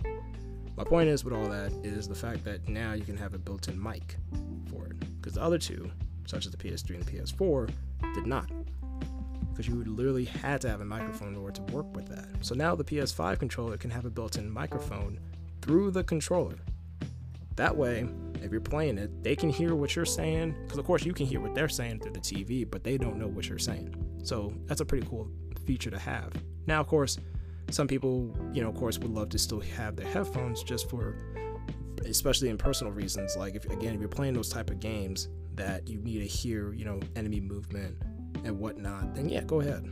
My 0.77 0.83
point 0.83 1.09
is 1.09 1.25
with 1.25 1.33
all 1.33 1.49
that 1.49 1.71
is 1.83 2.07
the 2.07 2.13
fact 2.13 2.43
that 2.43 2.69
now 2.69 2.93
you 2.93 3.03
can 3.03 3.17
have 3.17 3.33
a 3.33 3.39
built-in 3.39 3.81
mic 3.81 4.17
for 4.69 4.85
it. 4.85 4.99
Because 5.19 5.33
the 5.33 5.41
other 5.41 5.57
two, 5.57 5.89
such 6.27 6.45
as 6.45 6.51
the 6.51 6.57
PS3 6.57 6.91
and 6.91 7.03
the 7.03 7.11
PS4, 7.13 7.71
did 8.13 8.27
not 8.27 8.47
because 9.61 9.73
you 9.87 9.93
literally 9.93 10.25
had 10.25 10.59
to 10.61 10.69
have 10.69 10.81
a 10.81 10.85
microphone 10.85 11.29
in 11.29 11.35
order 11.35 11.53
to 11.53 11.73
work 11.73 11.95
with 11.95 12.07
that. 12.07 12.25
So 12.41 12.55
now 12.55 12.73
the 12.75 12.83
PS5 12.83 13.37
controller 13.37 13.77
can 13.77 13.91
have 13.91 14.05
a 14.05 14.09
built 14.09 14.37
in 14.37 14.49
microphone 14.49 15.19
through 15.61 15.91
the 15.91 16.03
controller. 16.03 16.55
That 17.57 17.75
way, 17.75 18.07
if 18.41 18.51
you're 18.51 18.59
playing 18.59 18.97
it, 18.97 19.23
they 19.23 19.35
can 19.35 19.49
hear 19.49 19.75
what 19.75 19.95
you're 19.95 20.05
saying, 20.05 20.55
because 20.63 20.79
of 20.79 20.85
course 20.85 21.05
you 21.05 21.13
can 21.13 21.27
hear 21.27 21.39
what 21.39 21.53
they're 21.53 21.69
saying 21.69 21.99
through 21.99 22.13
the 22.13 22.19
TV, 22.19 22.69
but 22.69 22.83
they 22.83 22.97
don't 22.97 23.17
know 23.17 23.27
what 23.27 23.47
you're 23.47 23.59
saying. 23.59 23.93
So 24.23 24.51
that's 24.65 24.81
a 24.81 24.85
pretty 24.85 25.05
cool 25.07 25.27
feature 25.67 25.91
to 25.91 25.99
have. 25.99 26.31
Now, 26.65 26.79
of 26.79 26.87
course, 26.87 27.19
some 27.69 27.87
people, 27.87 28.35
you 28.53 28.63
know, 28.63 28.69
of 28.69 28.75
course, 28.75 28.97
would 28.97 29.11
love 29.11 29.29
to 29.29 29.37
still 29.37 29.59
have 29.59 29.95
their 29.95 30.07
headphones 30.07 30.63
just 30.63 30.89
for, 30.89 31.15
especially 32.03 32.49
in 32.49 32.57
personal 32.57 32.93
reasons. 32.93 33.37
Like, 33.37 33.53
if 33.53 33.65
again, 33.69 33.93
if 33.93 33.99
you're 33.99 34.09
playing 34.09 34.33
those 34.33 34.49
type 34.49 34.71
of 34.71 34.79
games 34.79 35.29
that 35.53 35.87
you 35.87 35.99
need 35.99 36.19
to 36.19 36.25
hear, 36.25 36.73
you 36.73 36.85
know, 36.85 36.99
enemy 37.15 37.39
movement 37.39 37.95
and 38.43 38.59
whatnot, 38.59 39.15
then 39.15 39.29
yeah, 39.29 39.43
go 39.43 39.61
ahead. 39.61 39.85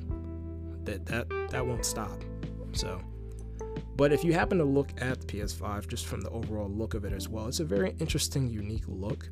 That 0.85 1.05
that 1.05 1.29
that 1.51 1.65
won't 1.65 1.85
stop. 1.85 2.23
So, 2.73 3.01
but 3.95 4.11
if 4.11 4.23
you 4.23 4.33
happen 4.33 4.57
to 4.57 4.63
look 4.63 4.89
at 5.01 5.21
the 5.21 5.27
PS5 5.27 5.87
just 5.87 6.05
from 6.05 6.21
the 6.21 6.29
overall 6.29 6.69
look 6.69 6.93
of 6.93 7.05
it 7.05 7.13
as 7.13 7.27
well, 7.27 7.47
it's 7.47 7.59
a 7.59 7.65
very 7.65 7.95
interesting, 7.99 8.49
unique 8.49 8.85
look. 8.87 9.29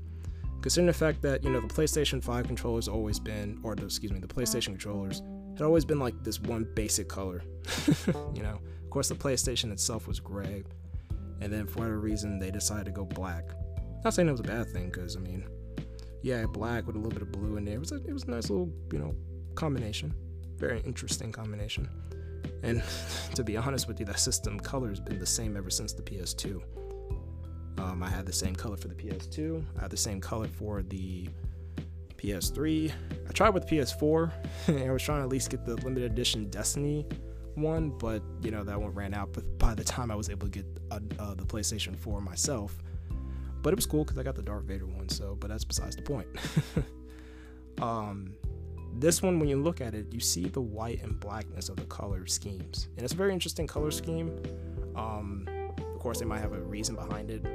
Considering 0.61 0.87
the 0.87 0.93
fact 0.93 1.21
that 1.21 1.43
you 1.43 1.49
know 1.49 1.61
the 1.61 1.67
PlayStation 1.67 2.23
5 2.23 2.47
controllers 2.47 2.87
always 2.87 3.19
been, 3.19 3.59
or 3.63 3.75
the, 3.75 3.85
excuse 3.85 4.11
me, 4.11 4.19
the 4.19 4.27
PlayStation 4.27 4.67
controllers 4.67 5.21
had 5.53 5.63
always 5.63 5.85
been 5.85 5.99
like 5.99 6.23
this 6.23 6.39
one 6.41 6.67
basic 6.75 7.07
color. 7.07 7.43
you 8.33 8.43
know, 8.43 8.59
of 8.83 8.89
course 8.89 9.09
the 9.09 9.15
PlayStation 9.15 9.71
itself 9.71 10.07
was 10.07 10.19
gray, 10.19 10.63
and 11.41 11.51
then 11.53 11.67
for 11.67 11.79
whatever 11.79 11.99
reason 11.99 12.39
they 12.39 12.51
decided 12.51 12.85
to 12.85 12.91
go 12.91 13.05
black. 13.05 13.45
Not 14.03 14.13
saying 14.13 14.27
it 14.27 14.31
was 14.31 14.41
a 14.41 14.43
bad 14.43 14.67
thing, 14.69 14.89
because 14.89 15.15
I 15.15 15.19
mean 15.19 15.47
yeah, 16.21 16.45
black 16.45 16.88
with 16.88 16.95
a 16.95 17.00
little 17.00 17.12
bit 17.12 17.21
of 17.21 17.31
blue 17.31 17.57
in 17.57 17.65
there. 17.65 17.75
It 17.75 17.79
was 17.79 17.91
a, 17.91 17.95
it 17.95 18.13
was 18.13 18.24
a 18.24 18.31
nice 18.31 18.50
little, 18.50 18.69
you 18.91 19.00
know, 19.00 19.15
combination. 19.55 20.13
Very 20.57 20.81
interesting 20.81 21.31
combination. 21.31 21.89
And 22.63 22.83
to 23.36 23.43
be 23.43 23.57
honest 23.57 23.88
with 23.88 24.00
you, 24.00 24.05
that 24.05 24.19
system 24.19 24.59
color 24.59 24.89
has 24.89 25.00
been 25.00 25.19
the 25.19 25.25
same 25.25 25.55
ever 25.57 25.69
since 25.69 25.93
the 25.93 26.01
PS2. 26.01 26.62
Um, 27.79 28.01
I 28.01 28.09
had 28.09 28.25
the 28.25 28.33
same 28.33 28.55
color 28.55 28.77
for 28.77 28.88
the 28.88 28.95
PS2. 28.95 29.63
I 29.77 29.81
had 29.81 29.91
the 29.91 29.97
same 29.97 30.19
color 30.19 30.47
for 30.47 30.81
the 30.81 31.29
PS3. 32.17 32.91
I 33.27 33.31
tried 33.31 33.50
with 33.50 33.67
PS4. 33.67 34.31
I 34.88 34.91
was 34.91 35.03
trying 35.03 35.19
to 35.19 35.24
at 35.24 35.29
least 35.29 35.51
get 35.51 35.65
the 35.65 35.75
limited 35.75 36.12
edition 36.12 36.50
Destiny 36.50 37.05
one, 37.57 37.89
but 37.89 38.21
you 38.41 38.51
know 38.51 38.63
that 38.63 38.79
one 38.79 38.93
ran 38.93 39.13
out 39.13 39.33
But 39.33 39.57
by 39.57 39.74
the 39.74 39.83
time 39.83 40.12
I 40.12 40.15
was 40.15 40.29
able 40.29 40.47
to 40.47 40.51
get 40.51 40.65
uh, 40.91 41.00
uh, 41.19 41.33
the 41.33 41.43
PlayStation 41.43 41.97
4 41.97 42.21
myself. 42.21 42.77
But 43.67 43.74
it 43.74 43.75
was 43.75 43.86
cool 43.86 44.05
because 44.05 44.17
I 44.17 44.24
got 44.24 44.36
the 44.36 44.41
Darth 44.41 44.63
Vader 44.63 44.86
one. 44.86 45.09
So, 45.09 45.36
but 45.38 45.50
that's 45.50 45.65
besides 45.65 45.97
the 45.97 46.01
point. 46.01 46.25
um, 47.81 48.33
this 48.97 49.21
one, 49.21 49.41
when 49.41 49.50
you 49.50 49.62
look 49.62 49.81
at 49.81 49.93
it, 49.93 50.05
you 50.13 50.21
see 50.21 50.47
the 50.47 50.62
white 50.62 51.03
and 51.03 51.19
blackness 51.19 51.67
of 51.67 51.75
the 51.75 51.83
color 51.83 52.25
schemes, 52.27 52.88
and 52.95 53.03
it's 53.03 53.12
a 53.12 53.17
very 53.17 53.33
interesting 53.33 53.67
color 53.67 53.91
scheme. 53.91 54.41
Um, 54.95 55.50
of 55.79 56.00
course, 56.00 56.19
they 56.19 56.25
might 56.25 56.39
have 56.39 56.53
a 56.53 56.62
reason 56.62 56.95
behind 56.95 57.29
it, 57.29 57.45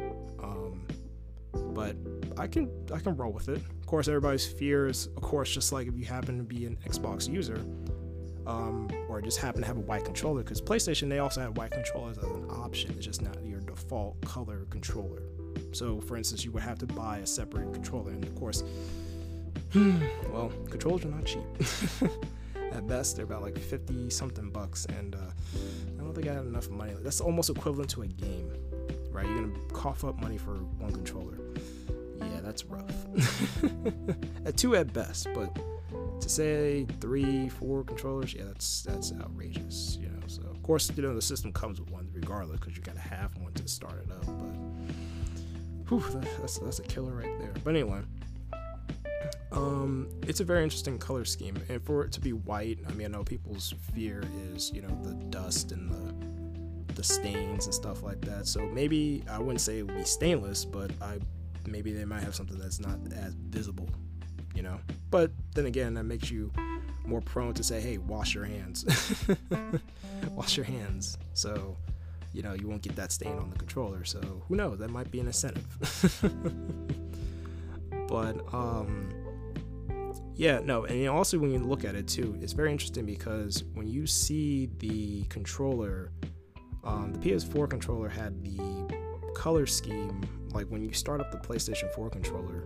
um, 0.42 0.87
but 1.73 1.97
I 2.37 2.47
can 2.47 2.71
I 2.92 2.99
can 2.99 3.16
roll 3.16 3.33
with 3.33 3.49
it. 3.49 3.57
Of 3.57 3.87
course, 3.87 4.07
everybody's 4.07 4.45
fears, 4.45 5.07
of 5.16 5.23
course, 5.23 5.50
just 5.50 5.73
like 5.73 5.88
if 5.88 5.97
you 5.97 6.04
happen 6.04 6.37
to 6.37 6.45
be 6.45 6.66
an 6.66 6.76
Xbox 6.87 7.26
user, 7.26 7.64
um, 8.47 8.90
or 9.09 9.23
just 9.23 9.38
happen 9.38 9.62
to 9.62 9.66
have 9.66 9.78
a 9.78 9.81
white 9.81 10.04
controller, 10.04 10.42
because 10.42 10.61
PlayStation 10.61 11.09
they 11.09 11.21
also 11.21 11.40
have 11.40 11.57
white 11.57 11.71
controllers 11.71 12.19
as 12.19 12.25
an 12.25 12.50
option. 12.50 12.90
It's 12.99 13.07
just 13.07 13.23
not 13.23 13.42
your 13.47 13.61
default 13.61 14.21
color 14.26 14.66
controller. 14.69 15.23
So, 15.73 16.00
for 16.00 16.16
instance, 16.16 16.44
you 16.44 16.52
would 16.52 16.62
have 16.62 16.78
to 16.78 16.87
buy 16.87 17.18
a 17.18 17.26
separate 17.26 17.73
controller, 17.73 18.11
and 18.11 18.25
of 18.25 18.35
course 18.35 18.62
well, 20.30 20.52
controllers 20.68 21.04
are 21.04 21.09
not 21.09 21.25
cheap. 21.25 21.42
At 22.73 22.87
best, 22.87 23.16
they're 23.16 23.25
about 23.25 23.42
like 23.42 23.59
50 23.59 24.11
something 24.11 24.50
bucks, 24.50 24.87
and 24.87 25.14
uh, 25.14 25.18
I 25.99 26.02
don't 26.02 26.14
think 26.14 26.28
I 26.28 26.35
have 26.35 26.47
enough 26.47 26.68
money. 26.68 26.94
That's 27.00 27.21
almost 27.21 27.49
equivalent 27.49 27.90
to 27.90 28.02
a 28.02 28.06
game, 28.06 28.52
right? 29.11 29.26
You're 29.26 29.47
gonna 29.47 29.59
cough 29.73 30.04
up 30.04 30.21
money 30.21 30.37
for 30.37 30.54
one 30.78 30.92
controller. 30.92 31.38
Yeah, 32.18 32.40
that's 32.42 32.64
rough. 32.66 32.94
at 34.47 34.56
two 34.56 34.76
at 34.76 34.92
best, 34.92 35.28
but 35.35 35.59
to 36.21 36.28
say 36.28 36.87
three, 37.00 37.49
four 37.49 37.85
controllers, 37.85 38.35
yeah, 38.35 38.44
that's 38.44 38.82
that's 38.82 39.12
outrageous. 39.12 39.99
You 40.00 40.09
know, 40.09 40.21
so 40.26 40.42
of 40.42 40.62
course, 40.62 40.90
you 40.94 41.02
know 41.02 41.14
the 41.14 41.23
system 41.23 41.52
comes 41.52 41.80
with 41.80 41.90
one 41.90 42.09
regardless 42.12 42.61
because 42.61 42.76
you 42.76 42.82
gotta 42.82 43.00
have 43.00 43.37
one 43.38 43.52
to 43.54 43.68
start 43.68 44.04
it 44.06 44.12
up. 44.12 44.26
But 44.26 44.94
whew, 45.99 46.21
that's 46.41 46.59
that's 46.59 46.79
a 46.79 46.83
killer 46.83 47.13
right 47.13 47.39
there. 47.39 47.53
But 47.65 47.71
anyway. 47.71 48.01
Um, 49.51 50.09
it's 50.27 50.41
a 50.41 50.45
very 50.45 50.63
interesting 50.63 50.99
color 50.99 51.27
scheme, 51.27 51.59
and 51.69 51.83
for 51.85 52.05
it 52.05 52.13
to 52.13 52.23
be 52.23 52.33
white, 52.33 52.79
I 52.89 52.93
mean, 52.93 53.09
I 53.09 53.11
know 53.11 53.23
people's 53.23 53.75
fear 53.95 54.25
is, 54.55 54.73
you 54.73 54.81
know, 54.81 54.89
the 55.03 55.13
dust 55.27 55.73
and 55.73 55.91
the 55.91 56.95
the 56.95 57.03
stains 57.03 57.67
and 57.67 57.75
stuff 57.75 58.03
like 58.03 58.21
that. 58.23 58.47
So 58.47 58.61
maybe 58.61 59.23
I 59.31 59.39
wouldn't 59.39 59.61
say 59.61 59.79
it 59.79 59.87
would 59.87 59.97
be 59.97 60.05
stainless, 60.05 60.65
but 60.65 60.91
I 61.03 61.19
maybe 61.67 61.93
they 61.93 62.05
might 62.05 62.23
have 62.23 62.35
something 62.35 62.59
that's 62.59 62.81
not 62.81 62.99
as 63.15 63.35
visible, 63.35 63.89
you 64.55 64.63
know. 64.63 64.79
But 65.11 65.31
then 65.55 65.67
again, 65.67 65.95
that 65.95 66.05
makes 66.05 66.31
you 66.31 66.51
more 67.05 67.21
prone 67.21 67.55
to 67.55 67.63
say, 67.63 67.81
"Hey, 67.81 67.99
wash 67.99 68.35
your 68.35 68.45
hands, 68.45 68.87
wash 70.31 70.57
your 70.57 70.65
hands." 70.65 71.19
So, 71.35 71.77
you 72.33 72.43
know, 72.43 72.55
you 72.55 72.69
won't 72.69 72.83
get 72.83 72.97
that 72.97 73.12
stain 73.12 73.39
on 73.39 73.51
the 73.51 73.57
controller. 73.57 74.05
So 74.05 74.21
who 74.49 74.57
knows? 74.57 74.79
That 74.79 74.91
might 74.91 75.11
be 75.11 75.21
an 75.21 75.27
incentive. 75.27 75.67
but 78.09 78.53
um 78.53 79.11
yeah, 80.35 80.61
no, 80.61 80.85
and 80.87 81.09
also 81.09 81.39
when 81.39 81.51
you 81.51 81.59
look 81.59 81.85
at 81.85 81.95
it 81.95 82.09
too, 82.09 82.39
it's 82.41 82.53
very 82.53 82.73
interesting 82.73 83.05
because 83.05 83.65
when 83.75 83.87
you 83.87 84.07
see 84.07 84.71
the 84.79 85.25
controller, 85.25 86.11
um, 86.85 87.12
the 87.12 87.19
PS4 87.19 87.69
controller 87.69 88.09
had 88.09 88.43
the 88.43 88.59
color 89.35 89.67
scheme. 89.67 90.21
Like 90.53 90.67
when 90.69 90.83
you 90.83 90.93
start 90.93 91.21
up 91.21 91.31
the 91.31 91.39
PlayStation 91.39 91.93
4 91.95 92.11
controller, 92.11 92.65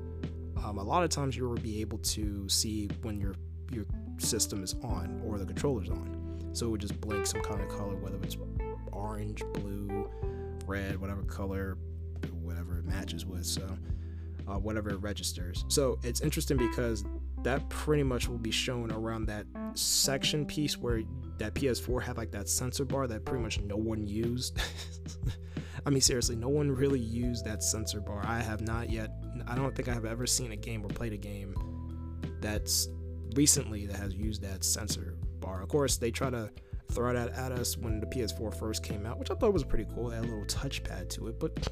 um, 0.65 0.79
a 0.79 0.83
lot 0.83 1.03
of 1.03 1.11
times 1.11 1.37
you 1.37 1.49
will 1.49 1.57
be 1.57 1.81
able 1.81 1.99
to 1.99 2.49
see 2.49 2.89
when 3.03 3.21
your 3.21 3.35
your 3.73 3.85
system 4.19 4.63
is 4.63 4.75
on 4.83 5.21
or 5.27 5.39
the 5.39 5.45
controller's 5.45 5.91
on. 5.91 6.51
So 6.53 6.67
it 6.67 6.71
would 6.71 6.81
just 6.81 7.01
blink 7.01 7.27
some 7.27 7.43
kind 7.43 7.61
of 7.61 7.69
color, 7.69 7.97
whether 7.97 8.17
it's 8.23 8.37
orange, 8.93 9.43
blue, 9.55 10.11
red, 10.67 11.01
whatever 11.01 11.23
color, 11.23 11.79
whatever 12.43 12.79
it 12.79 12.85
matches 12.85 13.27
with. 13.27 13.47
So 13.47 13.67
uh, 14.49 14.59
whatever 14.59 14.91
it 14.91 14.99
registers. 14.99 15.65
So 15.69 15.99
it's 16.03 16.21
interesting 16.21 16.57
because 16.57 17.05
that 17.43 17.69
pretty 17.69 18.03
much 18.03 18.29
will 18.29 18.39
be 18.39 18.51
shown 18.51 18.91
around 18.91 19.27
that 19.27 19.47
section 19.75 20.47
piece 20.47 20.77
where 20.77 21.03
that 21.39 21.55
PS4 21.55 22.03
had 22.03 22.17
like 22.17 22.31
that 22.33 22.49
sensor 22.49 22.85
bar 22.85 23.07
that 23.07 23.25
pretty 23.25 23.43
much 23.43 23.61
no 23.61 23.77
one 23.77 24.07
used. 24.07 24.59
I 25.87 25.91
mean, 25.91 26.01
seriously, 26.01 26.37
no 26.37 26.49
one 26.49 26.71
really 26.71 26.99
used 26.99 27.45
that 27.45 27.63
sensor 27.63 28.01
bar. 28.01 28.23
I 28.25 28.41
have 28.41 28.61
not 28.61 28.91
yet. 28.91 29.11
I 29.47 29.55
don't 29.55 29.75
think 29.75 29.89
I 29.89 29.95
have 29.95 30.05
ever 30.05 30.27
seen 30.27 30.53
a 30.53 30.57
game 30.57 30.85
or 30.85 30.89
played 30.89 31.13
a 31.13 31.19
game 31.19 31.55
that's 32.41 32.89
recently 33.35 33.87
that 33.87 33.97
has 33.97 34.15
used 34.15 34.43
that 34.43 34.65
sensor 34.65 35.17
bar. 35.41 35.63
Of 35.63 35.69
course, 35.69 35.97
they 35.97 36.11
try 36.11 36.31
to 36.31 36.51
throw 36.91 37.13
that 37.13 37.31
at 37.31 37.53
us 37.53 37.77
when 37.77 38.01
the 38.01 38.07
PS4 38.07 38.55
first 38.55 38.83
came 38.83 39.07
out, 39.07 39.19
which 39.19 39.31
I 39.31 39.35
thought 39.35 39.53
was 39.53 39.65
pretty 39.65 39.87
cool. 39.95 40.09
A 40.09 40.21
little 40.21 40.45
touchpad 40.45 41.09
to 41.11 41.29
it, 41.29 41.39
but 41.39 41.69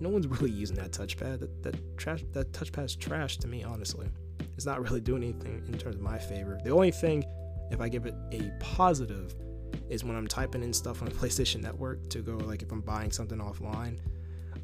no 0.00 0.08
one's 0.08 0.26
really 0.40 0.50
using 0.50 0.76
that 0.76 0.92
touchpad. 0.92 1.40
That 1.40 1.62
that 1.62 1.98
trash 1.98 2.24
that 2.32 2.52
touchpad's 2.52 2.96
trash 2.96 3.38
to 3.38 3.48
me, 3.48 3.64
honestly. 3.64 4.08
It's 4.56 4.66
not 4.66 4.82
really 4.82 5.00
doing 5.00 5.22
anything 5.22 5.64
in 5.66 5.78
terms 5.78 5.96
of 5.96 6.02
my 6.02 6.18
favor. 6.18 6.58
The 6.62 6.70
only 6.70 6.90
thing, 6.90 7.24
if 7.70 7.80
I 7.80 7.88
give 7.88 8.06
it 8.06 8.14
a 8.32 8.50
positive, 8.60 9.34
is 9.88 10.04
when 10.04 10.16
I'm 10.16 10.26
typing 10.26 10.62
in 10.62 10.72
stuff 10.72 11.02
on 11.02 11.08
the 11.08 11.14
PlayStation 11.20 11.60
Network 11.60 12.08
to 12.10 12.20
go 12.20 12.36
like 12.36 12.62
if 12.62 12.72
I'm 12.72 12.80
buying 12.80 13.10
something 13.10 13.38
offline. 13.38 13.98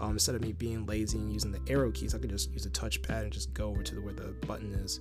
Um, 0.00 0.12
instead 0.12 0.34
of 0.34 0.40
me 0.40 0.52
being 0.52 0.86
lazy 0.86 1.18
and 1.18 1.32
using 1.32 1.52
the 1.52 1.60
arrow 1.68 1.92
keys, 1.92 2.14
I 2.14 2.18
could 2.18 2.30
just 2.30 2.50
use 2.50 2.66
a 2.66 2.70
touchpad 2.70 3.22
and 3.22 3.32
just 3.32 3.52
go 3.52 3.68
over 3.68 3.82
to 3.82 3.94
the, 3.94 4.00
where 4.00 4.14
the 4.14 4.34
button 4.46 4.72
is. 4.74 5.00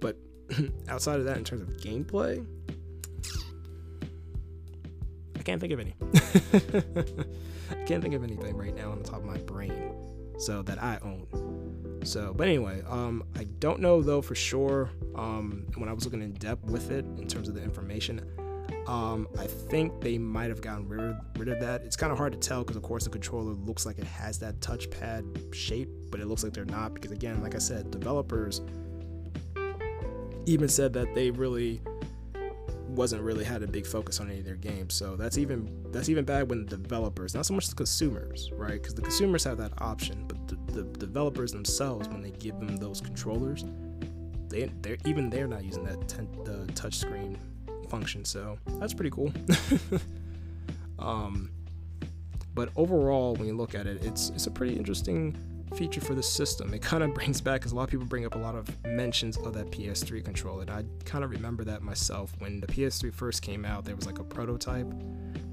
But 0.00 0.16
outside 0.88 1.18
of 1.18 1.24
that, 1.24 1.38
in 1.38 1.44
terms 1.44 1.62
of 1.62 1.68
gameplay, 1.78 2.44
can't 5.48 5.62
think 5.62 5.72
of 5.72 5.80
any. 5.80 5.94
I 7.70 7.74
can't 7.86 8.02
think 8.02 8.12
of 8.12 8.22
anything 8.22 8.54
right 8.54 8.74
now 8.76 8.90
on 8.90 8.98
the 8.98 9.04
top 9.04 9.20
of 9.20 9.24
my 9.24 9.38
brain. 9.38 9.94
So 10.38 10.60
that 10.62 10.80
I 10.82 10.98
own. 11.02 12.00
So, 12.04 12.34
but 12.34 12.46
anyway, 12.46 12.82
um, 12.86 13.24
I 13.34 13.44
don't 13.44 13.80
know 13.80 14.02
though 14.02 14.20
for 14.20 14.34
sure. 14.34 14.90
Um, 15.16 15.66
when 15.76 15.88
I 15.88 15.94
was 15.94 16.04
looking 16.04 16.20
in 16.20 16.34
depth 16.34 16.64
with 16.64 16.90
it 16.90 17.06
in 17.16 17.26
terms 17.26 17.48
of 17.48 17.54
the 17.54 17.62
information, 17.62 18.20
um, 18.86 19.26
I 19.38 19.46
think 19.46 20.02
they 20.02 20.18
might 20.18 20.50
have 20.50 20.60
gotten 20.60 20.86
rid 20.86 21.00
of, 21.00 21.16
rid 21.38 21.48
of 21.48 21.60
that. 21.60 21.82
It's 21.82 21.96
kind 21.96 22.12
of 22.12 22.18
hard 22.18 22.32
to 22.32 22.38
tell 22.38 22.62
because, 22.62 22.76
of 22.76 22.82
course, 22.82 23.04
the 23.04 23.10
controller 23.10 23.54
looks 23.54 23.86
like 23.86 23.98
it 23.98 24.04
has 24.04 24.38
that 24.40 24.60
touchpad 24.60 25.54
shape, 25.54 25.88
but 26.10 26.20
it 26.20 26.26
looks 26.26 26.44
like 26.44 26.52
they're 26.52 26.66
not 26.66 26.92
because, 26.92 27.10
again, 27.10 27.42
like 27.42 27.54
I 27.54 27.58
said, 27.58 27.90
developers 27.90 28.60
even 30.44 30.68
said 30.68 30.92
that 30.92 31.14
they 31.14 31.30
really 31.30 31.80
wasn't 32.88 33.22
really 33.22 33.44
had 33.44 33.62
a 33.62 33.66
big 33.66 33.86
focus 33.86 34.20
on 34.20 34.30
any 34.30 34.40
of 34.40 34.44
their 34.44 34.56
games. 34.56 34.94
So 34.94 35.16
that's 35.16 35.38
even 35.38 35.84
that's 35.90 36.08
even 36.08 36.24
bad 36.24 36.48
when 36.50 36.66
the 36.66 36.76
developers, 36.76 37.34
not 37.34 37.46
so 37.46 37.54
much 37.54 37.68
the 37.68 37.74
consumers, 37.74 38.50
right? 38.54 38.80
Because 38.80 38.94
the 38.94 39.02
consumers 39.02 39.44
have 39.44 39.58
that 39.58 39.72
option, 39.78 40.24
but 40.26 40.48
the, 40.48 40.82
the, 40.82 40.82
developers 40.98 41.52
themselves, 41.52 42.08
when 42.08 42.20
they 42.22 42.30
give 42.32 42.58
them 42.58 42.76
those 42.76 43.00
controllers, 43.00 43.64
they 44.48 44.70
they're 44.82 44.96
even 45.04 45.30
they're 45.30 45.46
not 45.46 45.64
using 45.64 45.84
that 45.84 46.08
ten, 46.08 46.28
the 46.44 46.70
touch 46.72 46.94
screen 46.94 47.38
function. 47.88 48.24
So 48.24 48.58
that's 48.78 48.94
pretty 48.94 49.10
cool. 49.10 49.32
um, 50.98 51.50
but 52.54 52.70
overall, 52.76 53.36
when 53.36 53.46
you 53.46 53.54
look 53.56 53.74
at 53.74 53.86
it, 53.86 54.04
it's 54.04 54.30
it's 54.30 54.46
a 54.46 54.50
pretty 54.50 54.74
interesting 54.76 55.36
feature 55.74 56.00
for 56.00 56.14
the 56.14 56.22
system. 56.22 56.72
It 56.74 56.82
kind 56.82 57.02
of 57.02 57.14
brings 57.14 57.40
back, 57.40 57.60
because 57.60 57.72
a 57.72 57.76
lot 57.76 57.84
of 57.84 57.90
people 57.90 58.06
bring 58.06 58.26
up 58.26 58.34
a 58.34 58.38
lot 58.38 58.54
of 58.54 58.68
mentions 58.84 59.36
of 59.38 59.54
that 59.54 59.70
PS3 59.70 60.24
controller. 60.24 60.62
And 60.62 60.70
I 60.70 60.84
kind 61.04 61.24
of 61.24 61.30
remember 61.30 61.64
that 61.64 61.82
myself. 61.82 62.32
When 62.38 62.60
the 62.60 62.66
PS3 62.66 63.12
first 63.12 63.42
came 63.42 63.64
out, 63.64 63.84
there 63.84 63.96
was 63.96 64.06
like 64.06 64.18
a 64.18 64.24
prototype 64.24 64.92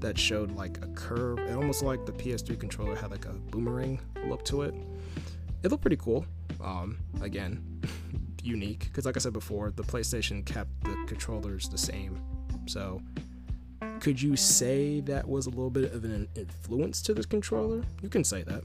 that 0.00 0.18
showed 0.18 0.52
like 0.52 0.78
a 0.82 0.88
curve. 0.88 1.38
It 1.38 1.54
almost 1.54 1.82
like 1.82 2.06
the 2.06 2.12
PS3 2.12 2.58
controller 2.58 2.96
had 2.96 3.10
like 3.10 3.24
a 3.24 3.32
boomerang 3.32 4.00
look 4.26 4.44
to 4.46 4.62
it. 4.62 4.74
It 5.62 5.70
looked 5.70 5.82
pretty 5.82 5.96
cool. 5.96 6.26
Um, 6.60 6.98
again, 7.22 7.82
unique 8.42 8.86
because, 8.86 9.04
like 9.04 9.16
I 9.16 9.20
said 9.20 9.32
before, 9.32 9.70
the 9.70 9.82
PlayStation 9.82 10.44
kept 10.44 10.70
the 10.84 10.96
controllers 11.06 11.68
the 11.68 11.78
same. 11.78 12.20
So, 12.66 13.00
could 14.00 14.20
you 14.20 14.36
say 14.36 15.00
that 15.00 15.26
was 15.28 15.46
a 15.46 15.50
little 15.50 15.70
bit 15.70 15.92
of 15.92 16.04
an 16.04 16.28
influence 16.36 17.02
to 17.02 17.14
this 17.14 17.26
controller? 17.26 17.82
You 18.02 18.08
can 18.08 18.24
say 18.24 18.42
that 18.44 18.62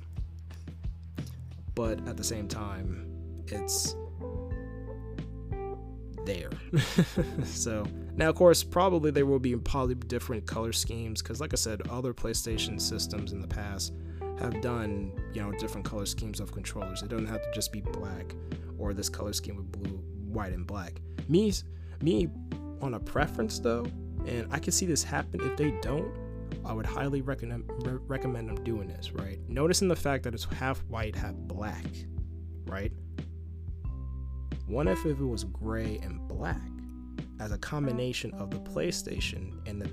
but 1.76 2.08
at 2.08 2.18
the 2.18 2.24
same 2.24 2.48
time, 2.48 3.08
it's 3.48 3.96
there. 6.26 6.50
so 7.44 7.86
now, 8.16 8.30
of 8.30 8.36
course, 8.36 8.64
probably 8.64 9.12
there 9.12 9.26
will 9.26 9.40
be 9.40 9.56
probably 9.56 9.96
different 9.96 10.46
color 10.46 10.74
schemes 10.74 11.22
because, 11.22 11.40
like 11.40 11.54
I 11.54 11.58
said, 11.58 11.88
other 11.90 12.14
PlayStation 12.14 12.80
systems 12.80 13.32
in 13.32 13.42
the 13.42 13.48
past 13.48 13.94
have 14.40 14.60
done 14.62 15.12
you 15.34 15.42
know 15.42 15.52
different 15.54 15.86
color 15.86 16.06
schemes 16.06 16.40
of 16.40 16.52
controllers. 16.52 17.02
It 17.04 17.10
doesn't 17.10 17.28
have 17.28 17.42
to 17.42 17.52
just 17.54 17.72
be 17.72 17.82
black 17.82 18.36
or 18.78 18.94
this 18.94 19.10
color 19.10 19.34
scheme 19.34 19.58
with 19.58 19.72
blue, 19.72 19.98
white, 20.28 20.54
and 20.54 20.66
black. 20.66 21.00
Me, 21.28 21.54
me, 22.02 22.28
on 22.82 22.96
a 22.96 23.00
preference 23.00 23.60
though, 23.60 23.86
and 24.26 24.48
I 24.52 24.60
can 24.60 24.72
see 24.72 24.86
this 24.86 25.04
happen 25.04 25.42
if 25.42 25.58
they 25.58 25.72
don't. 25.82 26.12
I 26.66 26.74
would 26.74 26.86
highly 26.86 27.22
recommend 27.22 27.70
recommend 28.08 28.50
them 28.50 28.64
doing 28.64 28.88
this, 28.88 29.12
right? 29.12 29.40
Noticing 29.48 29.88
the 29.88 29.96
fact 29.96 30.24
that 30.24 30.34
it's 30.34 30.46
half 30.46 30.80
white, 30.88 31.16
half 31.16 31.34
black, 31.36 31.86
right? 32.66 32.92
What 34.68 34.88
if 34.88 35.06
it 35.06 35.16
was 35.16 35.44
gray 35.44 36.00
and 36.02 36.28
black 36.28 36.62
as 37.40 37.52
a 37.52 37.58
combination 37.58 38.32
of 38.36 38.52
the 38.52 38.60
PlayStation 38.60 39.68
and 39.68 39.82
the 39.82 39.92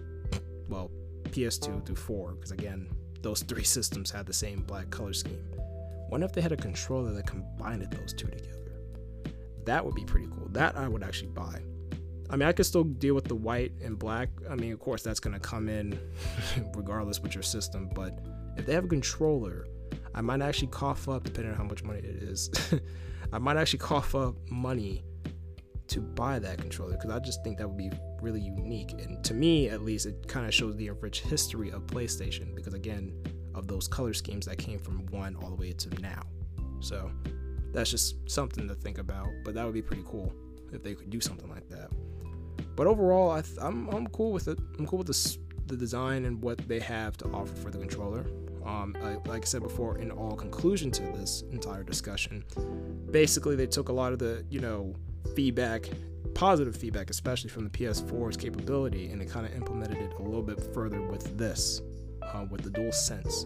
well 0.69 0.91
PS2 1.25 1.85
through 1.85 1.97
4 1.97 2.33
because 2.33 2.51
again 2.51 2.89
those 3.23 3.43
three 3.43 3.65
systems 3.77 4.11
had 4.11 4.27
the 4.27 4.33
same 4.33 4.63
black 4.63 4.91
color 4.91 5.13
scheme. 5.13 5.45
What 6.09 6.23
if 6.23 6.33
they 6.33 6.41
had 6.41 6.53
a 6.53 6.57
controller 6.57 7.13
that 7.13 7.27
combined 7.27 7.83
those 7.91 8.13
two 8.13 8.29
together? 8.29 8.73
That 9.65 9.85
would 9.85 9.95
be 9.95 10.05
pretty 10.05 10.27
cool. 10.29 10.49
That 10.53 10.77
I 10.77 10.89
would 10.89 11.03
actually 11.03 11.31
buy. 11.31 11.61
I 12.31 12.37
mean, 12.37 12.49
I 12.49 12.53
could 12.53 12.67
still 12.67 12.85
deal 12.85 13.15
with 13.15 13.25
the 13.25 13.35
white 13.35 13.73
and 13.83 13.99
black. 13.99 14.29
I 14.51 14.55
mean, 14.55 14.73
of 14.73 14.81
course, 14.81 15.03
that's 15.03 15.21
going 15.21 15.35
to 15.35 15.41
come 15.41 15.69
in 15.69 15.99
regardless 16.75 17.21
with 17.21 17.35
your 17.35 17.43
system. 17.43 17.91
But 17.95 18.19
if 18.57 18.67
they 18.67 18.75
have 18.75 18.85
a 18.85 18.89
controller, 18.89 19.67
I 20.15 20.21
might 20.21 20.43
actually 20.43 20.69
cough 20.69 21.09
up, 21.09 21.25
depending 21.25 21.53
on 21.53 21.59
how 21.59 21.65
much 21.65 21.83
money 21.83 22.01
it 22.01 22.23
is, 22.23 22.51
I 23.33 23.39
might 23.39 23.57
actually 23.57 23.81
cough 23.81 24.15
up 24.15 24.35
money 24.51 25.05
to 25.89 26.01
buy 26.01 26.39
that 26.39 26.59
controller 26.59 26.93
because 26.93 27.11
I 27.11 27.19
just 27.19 27.43
think 27.43 27.59
that 27.59 27.69
would 27.69 27.79
be 27.79 27.91
really 28.21 28.41
unique. 28.41 28.93
And 28.93 29.25
to 29.25 29.35
me, 29.35 29.69
at 29.69 29.83
least, 29.83 30.07
it 30.07 30.29
kind 30.29 30.47
of 30.47 30.53
shows 30.53 30.77
the 30.77 30.91
rich 30.91 31.23
history 31.23 31.71
of 31.71 31.87
PlayStation 31.87 32.55
because, 32.55 32.75
again, 32.75 33.13
of 33.55 33.67
those 33.67 33.89
color 33.89 34.13
schemes 34.13 34.47
that 34.47 34.59
came 34.59 34.79
from 34.79 35.07
one 35.07 35.35
all 35.37 35.49
the 35.49 35.57
way 35.57 35.73
to 35.73 35.89
now. 36.01 36.23
So 36.81 37.11
that's 37.73 37.91
just 37.91 38.31
something 38.31 38.69
to 38.69 38.75
think 38.75 38.99
about. 38.99 39.29
But 39.45 39.55
that 39.55 39.65
would 39.65 39.75
be 39.75 39.83
pretty 39.83 40.05
cool 40.07 40.33
if 40.73 40.83
they 40.83 40.95
could 40.95 41.11
do 41.11 41.21
something 41.21 41.49
like 41.49 41.69
that. 41.71 41.91
But 42.79 42.87
overall, 42.87 43.33
I 43.33 43.41
th- 43.43 43.59
I'm 43.61 43.89
I'm 43.89 44.07
cool 44.07 44.31
with 44.31 44.47
it. 44.47 44.57
I'm 44.79 44.87
cool 44.87 44.99
with 45.01 45.09
the 45.09 45.39
the 45.67 45.77
design 45.77 46.25
and 46.27 46.41
what 46.41 46.59
they 46.69 46.79
have 46.79 47.17
to 47.17 47.29
offer 47.31 47.53
for 47.57 47.71
the 47.73 47.79
controller. 47.79 48.25
Um, 48.65 48.95
like 49.27 49.43
I 49.43 49.45
said 49.47 49.65
before, 49.65 49.99
in 49.99 50.13
all 50.13 50.37
conclusion 50.37 50.93
to 50.93 51.03
this 51.03 51.43
entire 51.51 51.83
discussion, 51.83 52.45
basically 53.11 53.57
they 53.57 53.67
took 53.67 53.89
a 53.89 53.93
lot 53.93 54.13
of 54.13 54.21
the 54.21 54.45
you 54.49 54.61
know 54.61 54.95
feedback, 55.35 55.91
positive 56.35 56.77
feedback, 56.77 57.11
especially 57.11 57.51
from 57.51 57.65
the 57.65 57.71
PS4's 57.71 58.37
capability, 58.37 59.11
and 59.11 59.21
they 59.21 59.27
kind 59.27 59.45
of 59.45 59.53
implemented 59.57 59.99
it 59.99 60.13
a 60.21 60.23
little 60.23 60.45
bit 60.45 60.61
further 60.73 61.03
with 61.03 61.37
this, 61.37 61.83
uh, 62.23 62.47
with 62.49 62.63
the 62.63 62.71
Dual 62.71 62.93
Sense. 62.93 63.45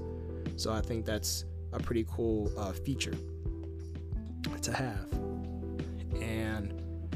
So 0.57 0.75
I 0.75 0.83
think 0.83 1.07
that's 1.07 1.47
a 1.73 1.79
pretty 1.79 2.05
cool 2.11 2.53
uh, 2.59 2.73
feature 2.73 3.15
to 4.61 4.73
have, 4.75 5.09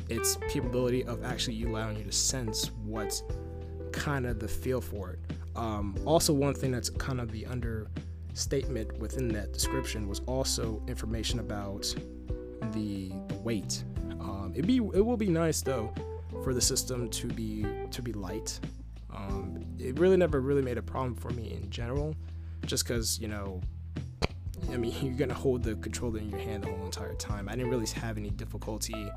its 0.08 0.36
capability 0.48 1.04
of 1.04 1.24
actually 1.24 1.62
allowing 1.64 1.98
you 1.98 2.04
to 2.04 2.12
sense 2.12 2.70
what's 2.84 3.22
kind 3.92 4.26
of 4.26 4.38
the 4.38 4.48
feel 4.48 4.80
for 4.80 5.10
it. 5.10 5.18
Um, 5.56 5.96
also, 6.04 6.32
one 6.32 6.54
thing 6.54 6.70
that's 6.70 6.90
kind 6.90 7.20
of 7.20 7.32
the 7.32 7.46
understatement 7.46 8.98
within 8.98 9.28
that 9.28 9.52
description 9.52 10.08
was 10.08 10.20
also 10.26 10.82
information 10.86 11.40
about 11.40 11.94
the, 12.72 13.10
the 13.30 13.34
weight. 13.36 13.82
Um, 14.20 14.52
it 14.54 14.66
be 14.66 14.76
it 14.76 15.04
will 15.04 15.16
be 15.16 15.28
nice 15.28 15.62
though 15.62 15.92
for 16.42 16.52
the 16.52 16.60
system 16.60 17.08
to 17.10 17.26
be 17.26 17.64
to 17.90 18.02
be 18.02 18.12
light. 18.12 18.60
Um, 19.14 19.64
it 19.78 19.98
really 19.98 20.16
never 20.16 20.40
really 20.40 20.62
made 20.62 20.78
a 20.78 20.82
problem 20.82 21.14
for 21.14 21.30
me 21.30 21.52
in 21.52 21.70
general, 21.70 22.14
just 22.66 22.84
because 22.86 23.18
you 23.18 23.28
know 23.28 23.62
I 24.72 24.76
mean, 24.76 24.94
you're 25.02 25.14
gonna 25.14 25.34
hold 25.34 25.62
the 25.62 25.76
controller 25.76 26.18
in 26.18 26.30
your 26.30 26.40
hand 26.40 26.64
the 26.64 26.68
whole 26.68 26.84
entire 26.84 27.14
time. 27.14 27.48
I 27.48 27.52
didn't 27.52 27.70
really 27.70 27.86
have 27.86 28.18
any 28.18 28.30
difficulty 28.30 29.10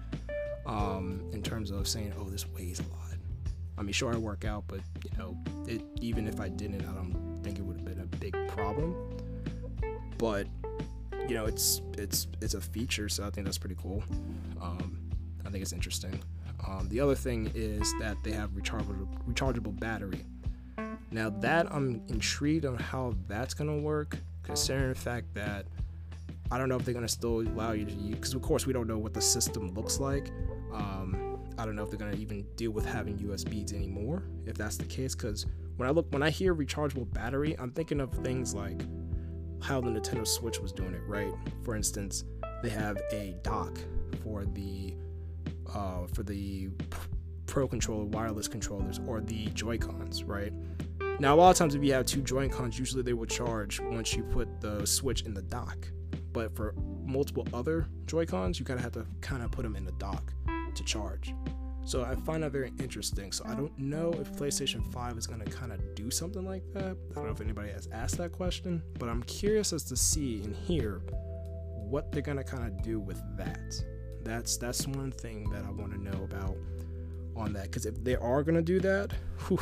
um, 0.69 1.23
in 1.33 1.41
terms 1.41 1.71
of 1.71 1.88
saying, 1.88 2.13
"Oh, 2.17 2.29
this 2.29 2.47
weighs 2.47 2.79
a 2.79 2.83
lot." 2.83 2.99
I 3.77 3.81
mean, 3.81 3.93
sure, 3.93 4.13
I 4.13 4.17
work 4.17 4.45
out, 4.45 4.65
but 4.67 4.81
you 5.03 5.17
know, 5.17 5.38
it, 5.65 5.81
even 6.01 6.27
if 6.27 6.39
I 6.39 6.49
didn't, 6.49 6.81
I 6.81 6.93
don't 6.93 7.39
think 7.43 7.57
it 7.57 7.61
would 7.63 7.77
have 7.77 7.85
been 7.85 8.01
a 8.01 8.17
big 8.17 8.35
problem. 8.49 8.95
But 10.17 10.47
you 11.27 11.33
know, 11.33 11.45
it's 11.45 11.81
it's 11.97 12.27
it's 12.41 12.53
a 12.53 12.61
feature, 12.61 13.09
so 13.09 13.25
I 13.25 13.29
think 13.31 13.45
that's 13.45 13.57
pretty 13.57 13.77
cool. 13.81 14.03
Um, 14.61 14.99
I 15.45 15.49
think 15.49 15.61
it's 15.63 15.73
interesting. 15.73 16.21
Um, 16.67 16.87
the 16.89 17.00
other 17.00 17.15
thing 17.15 17.51
is 17.55 17.94
that 18.00 18.17
they 18.24 18.31
have 18.31 18.51
rechargeable 18.51 19.07
rechargeable 19.27 19.79
battery. 19.79 20.24
Now 21.11 21.29
that 21.29 21.74
I'm 21.74 22.01
intrigued 22.09 22.65
on 22.65 22.77
how 22.77 23.15
that's 23.27 23.55
gonna 23.55 23.77
work, 23.79 24.17
considering 24.44 24.89
the 24.89 25.00
fact 25.00 25.33
that 25.33 25.65
I 26.51 26.57
don't 26.57 26.70
know 26.70 26.75
if 26.75 26.85
they're 26.85 26.94
gonna 26.94 27.07
still 27.07 27.41
allow 27.41 27.72
you 27.72 27.85
to 27.85 27.91
use, 27.91 28.15
because 28.15 28.33
of 28.33 28.41
course 28.44 28.67
we 28.67 28.74
don't 28.74 28.87
know 28.87 29.00
what 29.00 29.13
the 29.13 29.22
system 29.22 29.74
looks 29.74 30.00
like. 30.00 30.29
Um, 30.79 31.39
I 31.57 31.65
don't 31.65 31.75
know 31.75 31.83
if 31.83 31.89
they're 31.89 32.00
gonna 32.00 32.15
even 32.15 32.46
deal 32.55 32.72
with 32.72 32.85
having 32.85 33.18
USBs 33.18 33.74
anymore. 33.74 34.24
If 34.46 34.57
that's 34.57 34.77
the 34.77 34.85
case, 34.85 35.13
because 35.13 35.46
when 35.75 35.87
I 35.87 35.92
look, 35.92 36.07
when 36.11 36.24
I 36.24 36.29
hear 36.29 36.55
rechargeable 36.55 37.11
battery, 37.13 37.55
I'm 37.59 37.72
thinking 37.72 38.00
of 38.00 38.13
things 38.24 38.53
like 38.53 38.81
how 39.61 39.81
the 39.81 39.89
Nintendo 39.89 40.25
Switch 40.25 40.59
was 40.59 40.72
doing 40.72 40.94
it, 40.94 41.01
right? 41.05 41.33
For 41.63 41.75
instance, 41.75 42.24
they 42.63 42.70
have 42.70 42.98
a 43.11 43.35
dock 43.44 43.77
for 44.24 44.46
the 44.46 44.96
uh, 45.74 46.07
for 46.13 46.24
the 46.24 46.70
Pro 47.46 47.68
controller 47.68 48.05
wireless 48.05 48.48
controllers 48.48 49.00
or 49.07 49.22
the 49.22 49.48
Joy 49.48 49.77
Cons, 49.77 50.24
right? 50.24 50.53
Now, 51.20 51.35
a 51.35 51.37
lot 51.37 51.50
of 51.50 51.57
times, 51.57 51.75
if 51.75 51.83
you 51.83 51.92
have 51.94 52.05
two 52.05 52.22
Joy 52.22 52.48
Cons, 52.48 52.79
usually 52.79 53.03
they 53.03 53.13
will 53.13 53.25
charge 53.25 53.81
once 53.81 54.13
you 54.13 54.24
put 54.24 54.61
the 54.61 54.85
Switch 54.85 55.24
in 55.24 55.33
the 55.33 55.42
dock. 55.42 55.89
But 56.31 56.55
for 56.55 56.74
multiple 57.03 57.46
other 57.53 57.87
Joy 58.05 58.25
Cons, 58.25 58.59
you 58.59 58.65
kind 58.65 58.79
of 58.79 58.83
have 58.83 58.94
to 58.94 59.05
kind 59.20 59.44
of 59.44 59.51
put 59.51 59.63
them 59.63 59.75
in 59.75 59.83
the 59.83 59.92
dock 59.94 60.31
to 60.75 60.84
charge. 60.84 61.34
So 61.90 62.03
I 62.03 62.14
find 62.14 62.44
that 62.44 62.51
very 62.51 62.72
interesting. 62.79 63.32
So 63.32 63.44
I 63.48 63.55
don't 63.55 63.75
know 63.79 64.14
if 64.14 64.32
PlayStation 64.34 64.86
5 64.94 65.18
is 65.18 65.25
going 65.25 65.42
to 65.42 65.50
kind 65.50 65.72
of 65.72 65.96
do 65.96 66.12
something 66.12 66.46
like 66.46 66.62
that. 66.74 66.96
I 67.12 67.14
don't 67.16 67.25
know 67.25 67.32
if 67.32 67.42
anybody 67.42 67.72
has 67.72 67.88
asked 67.92 68.18
that 68.20 68.32
question, 68.32 68.84
but 69.00 69.10
I'm 69.10 69.24
curious 69.24 69.74
as 69.74 69.84
to 69.86 69.96
see 69.96 70.44
and 70.44 70.55
hear 70.55 71.01
what 71.90 72.12
they're 72.12 72.22
going 72.22 72.38
to 72.38 72.44
kind 72.44 72.64
of 72.64 72.84
do 72.84 73.00
with 73.00 73.20
that. 73.38 73.74
That's 74.24 74.58
that's 74.58 74.86
one 74.86 75.12
thing 75.12 75.50
that 75.50 75.64
I 75.66 75.72
want 75.72 75.92
to 75.94 75.98
know 75.98 76.24
about 76.24 76.58
on 77.36 77.53
that 77.53 77.72
cuz 77.72 77.88
if 77.88 78.03
they 78.03 78.16
are 78.18 78.44
going 78.44 78.55
to 78.55 78.62
do 78.62 78.79
that, 78.82 79.12
whew, 79.48 79.60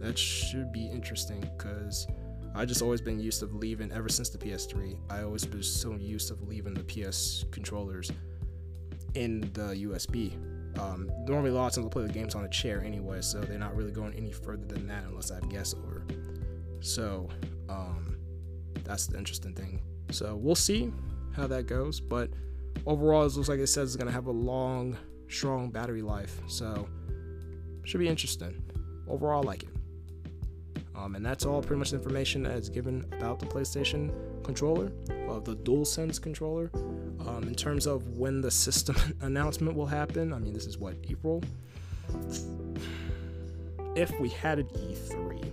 that 0.00 0.18
should 0.18 0.70
be 0.70 0.86
interesting 0.86 1.48
cuz 1.56 2.06
I 2.54 2.66
just 2.66 2.82
always 2.82 3.00
been 3.00 3.18
used 3.18 3.40
to 3.40 3.46
leaving 3.46 3.90
ever 3.92 4.10
since 4.10 4.28
the 4.28 4.36
PS3. 4.36 4.98
I 5.08 5.22
always 5.22 5.46
been 5.46 5.62
so 5.62 5.94
used 5.94 6.28
to 6.28 6.34
leaving 6.44 6.74
the 6.74 6.84
PS 6.84 7.46
controllers 7.50 8.12
in 9.14 9.40
the 9.52 9.74
USB. 9.86 10.32
Um, 10.78 11.10
normally, 11.26 11.50
a 11.50 11.54
lot 11.54 11.66
of 11.66 11.74
times 11.74 11.84
I'll 11.84 11.90
play 11.90 12.06
the 12.06 12.12
games 12.12 12.34
on 12.34 12.44
a 12.44 12.48
chair 12.48 12.82
anyway, 12.82 13.20
so 13.20 13.40
they're 13.40 13.58
not 13.58 13.76
really 13.76 13.92
going 13.92 14.14
any 14.14 14.32
further 14.32 14.64
than 14.64 14.86
that 14.88 15.04
unless 15.08 15.30
I 15.30 15.36
have 15.36 15.48
guests 15.48 15.74
over. 15.74 16.04
So 16.80 17.28
um, 17.68 18.16
that's 18.84 19.06
the 19.06 19.18
interesting 19.18 19.54
thing. 19.54 19.80
So 20.10 20.36
we'll 20.36 20.54
see 20.54 20.92
how 21.34 21.46
that 21.46 21.66
goes, 21.66 22.00
but 22.00 22.30
overall, 22.86 23.24
it 23.24 23.34
looks 23.34 23.48
like 23.48 23.60
it 23.60 23.66
says 23.66 23.94
it's 23.94 23.96
gonna 23.96 24.10
have 24.10 24.26
a 24.26 24.32
long, 24.32 24.96
strong 25.28 25.70
battery 25.70 26.02
life. 26.02 26.40
So 26.46 26.88
should 27.84 28.00
be 28.00 28.08
interesting. 28.08 28.62
Overall, 29.08 29.42
I 29.42 29.46
like 29.46 29.62
it. 29.64 29.68
Um, 30.94 31.16
and 31.16 31.24
that's 31.24 31.44
all 31.44 31.62
pretty 31.62 31.78
much 31.78 31.90
the 31.90 31.96
information 31.96 32.42
that 32.44 32.52
is 32.52 32.68
given 32.68 33.04
about 33.12 33.38
the 33.40 33.46
PlayStation 33.46 34.12
controller, 34.44 34.92
uh, 35.28 35.40
the 35.40 35.56
DualSense 35.56 36.20
controller. 36.20 36.70
Um, 37.26 37.44
in 37.44 37.54
terms 37.54 37.86
of 37.86 38.16
when 38.16 38.40
the 38.40 38.50
system 38.50 38.96
announcement 39.20 39.76
will 39.76 39.86
happen, 39.86 40.32
I 40.32 40.38
mean, 40.38 40.52
this 40.52 40.66
is 40.66 40.78
what, 40.78 40.96
April? 41.08 41.42
If 43.94 44.18
we 44.18 44.28
had 44.28 44.58
an 44.58 44.66
E3, 44.66 45.52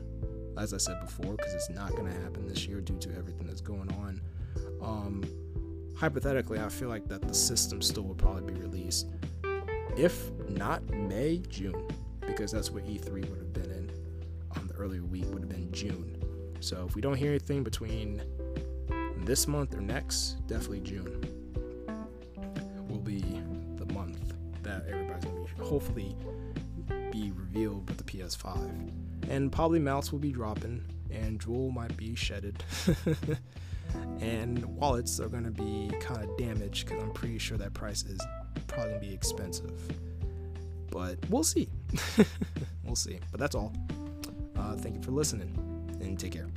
as 0.58 0.74
I 0.74 0.78
said 0.78 1.00
before, 1.02 1.36
because 1.36 1.54
it's 1.54 1.70
not 1.70 1.92
going 1.92 2.12
to 2.12 2.20
happen 2.22 2.48
this 2.48 2.66
year 2.66 2.82
due 2.82 2.98
to 2.98 3.10
everything 3.18 3.46
that's 3.46 3.62
going 3.62 3.92
on, 3.94 4.22
um, 4.82 5.24
hypothetically, 5.96 6.60
I 6.60 6.70
feel 6.70 6.90
like 6.90 7.08
that 7.10 7.22
the 7.22 7.34
system 7.34 7.82
still 7.82 8.04
would 8.04 8.18
probably 8.18 8.54
be 8.54 8.60
released. 8.60 9.08
If 9.98 10.32
not 10.50 10.88
May, 10.90 11.44
June, 11.50 11.88
because 12.26 12.52
that's 12.52 12.72
what 12.72 12.86
E3 12.86 13.12
would 13.30 13.40
have 13.40 13.54
been 13.54 13.72
in. 13.72 13.92
Um, 14.56 14.68
the 14.68 14.76
earlier 14.76 15.04
week 15.04 15.26
would 15.30 15.42
have 15.42 15.50
been 15.50 15.72
June. 15.72 16.16
So 16.62 16.86
if 16.88 16.96
we 16.96 17.02
don't 17.02 17.16
hear 17.16 17.30
anything 17.30 17.64
between 17.64 18.22
this 19.18 19.48
month 19.48 19.76
or 19.76 19.82
next, 19.82 20.46
definitely 20.48 20.80
June 20.82 21.39
hopefully 25.70 26.16
be 27.12 27.32
revealed 27.36 27.88
with 27.88 27.98
the 27.98 28.04
PS5. 28.04 28.92
And 29.30 29.52
probably 29.52 29.78
mouse 29.78 30.12
will 30.12 30.20
be 30.20 30.32
dropping, 30.32 30.84
and 31.12 31.40
Jewel 31.40 31.70
might 31.70 31.96
be 31.96 32.16
shedded. 32.16 32.64
and 34.20 34.66
wallets 34.66 35.20
are 35.20 35.30
gonna 35.30 35.52
be 35.52 35.92
kind 36.02 36.24
of 36.24 36.36
damaged 36.38 36.88
because 36.88 37.04
I'm 37.04 37.12
pretty 37.12 37.38
sure 37.38 37.58
that 37.60 37.76
price 37.76 38.04
is 38.04 38.20
probably 38.66 38.94
gonna 38.94 39.02
be 39.02 39.14
expensive. 39.14 39.80
But 40.90 41.20
we'll 41.30 41.44
see. 41.44 41.70
we'll 42.84 42.96
see. 42.96 43.20
But 43.30 43.40
that's 43.40 43.54
all. 43.54 43.72
Uh, 44.58 44.76
thank 44.76 44.96
you 44.96 45.02
for 45.04 45.12
listening 45.12 45.56
and 46.02 46.18
take 46.18 46.32
care. 46.32 46.48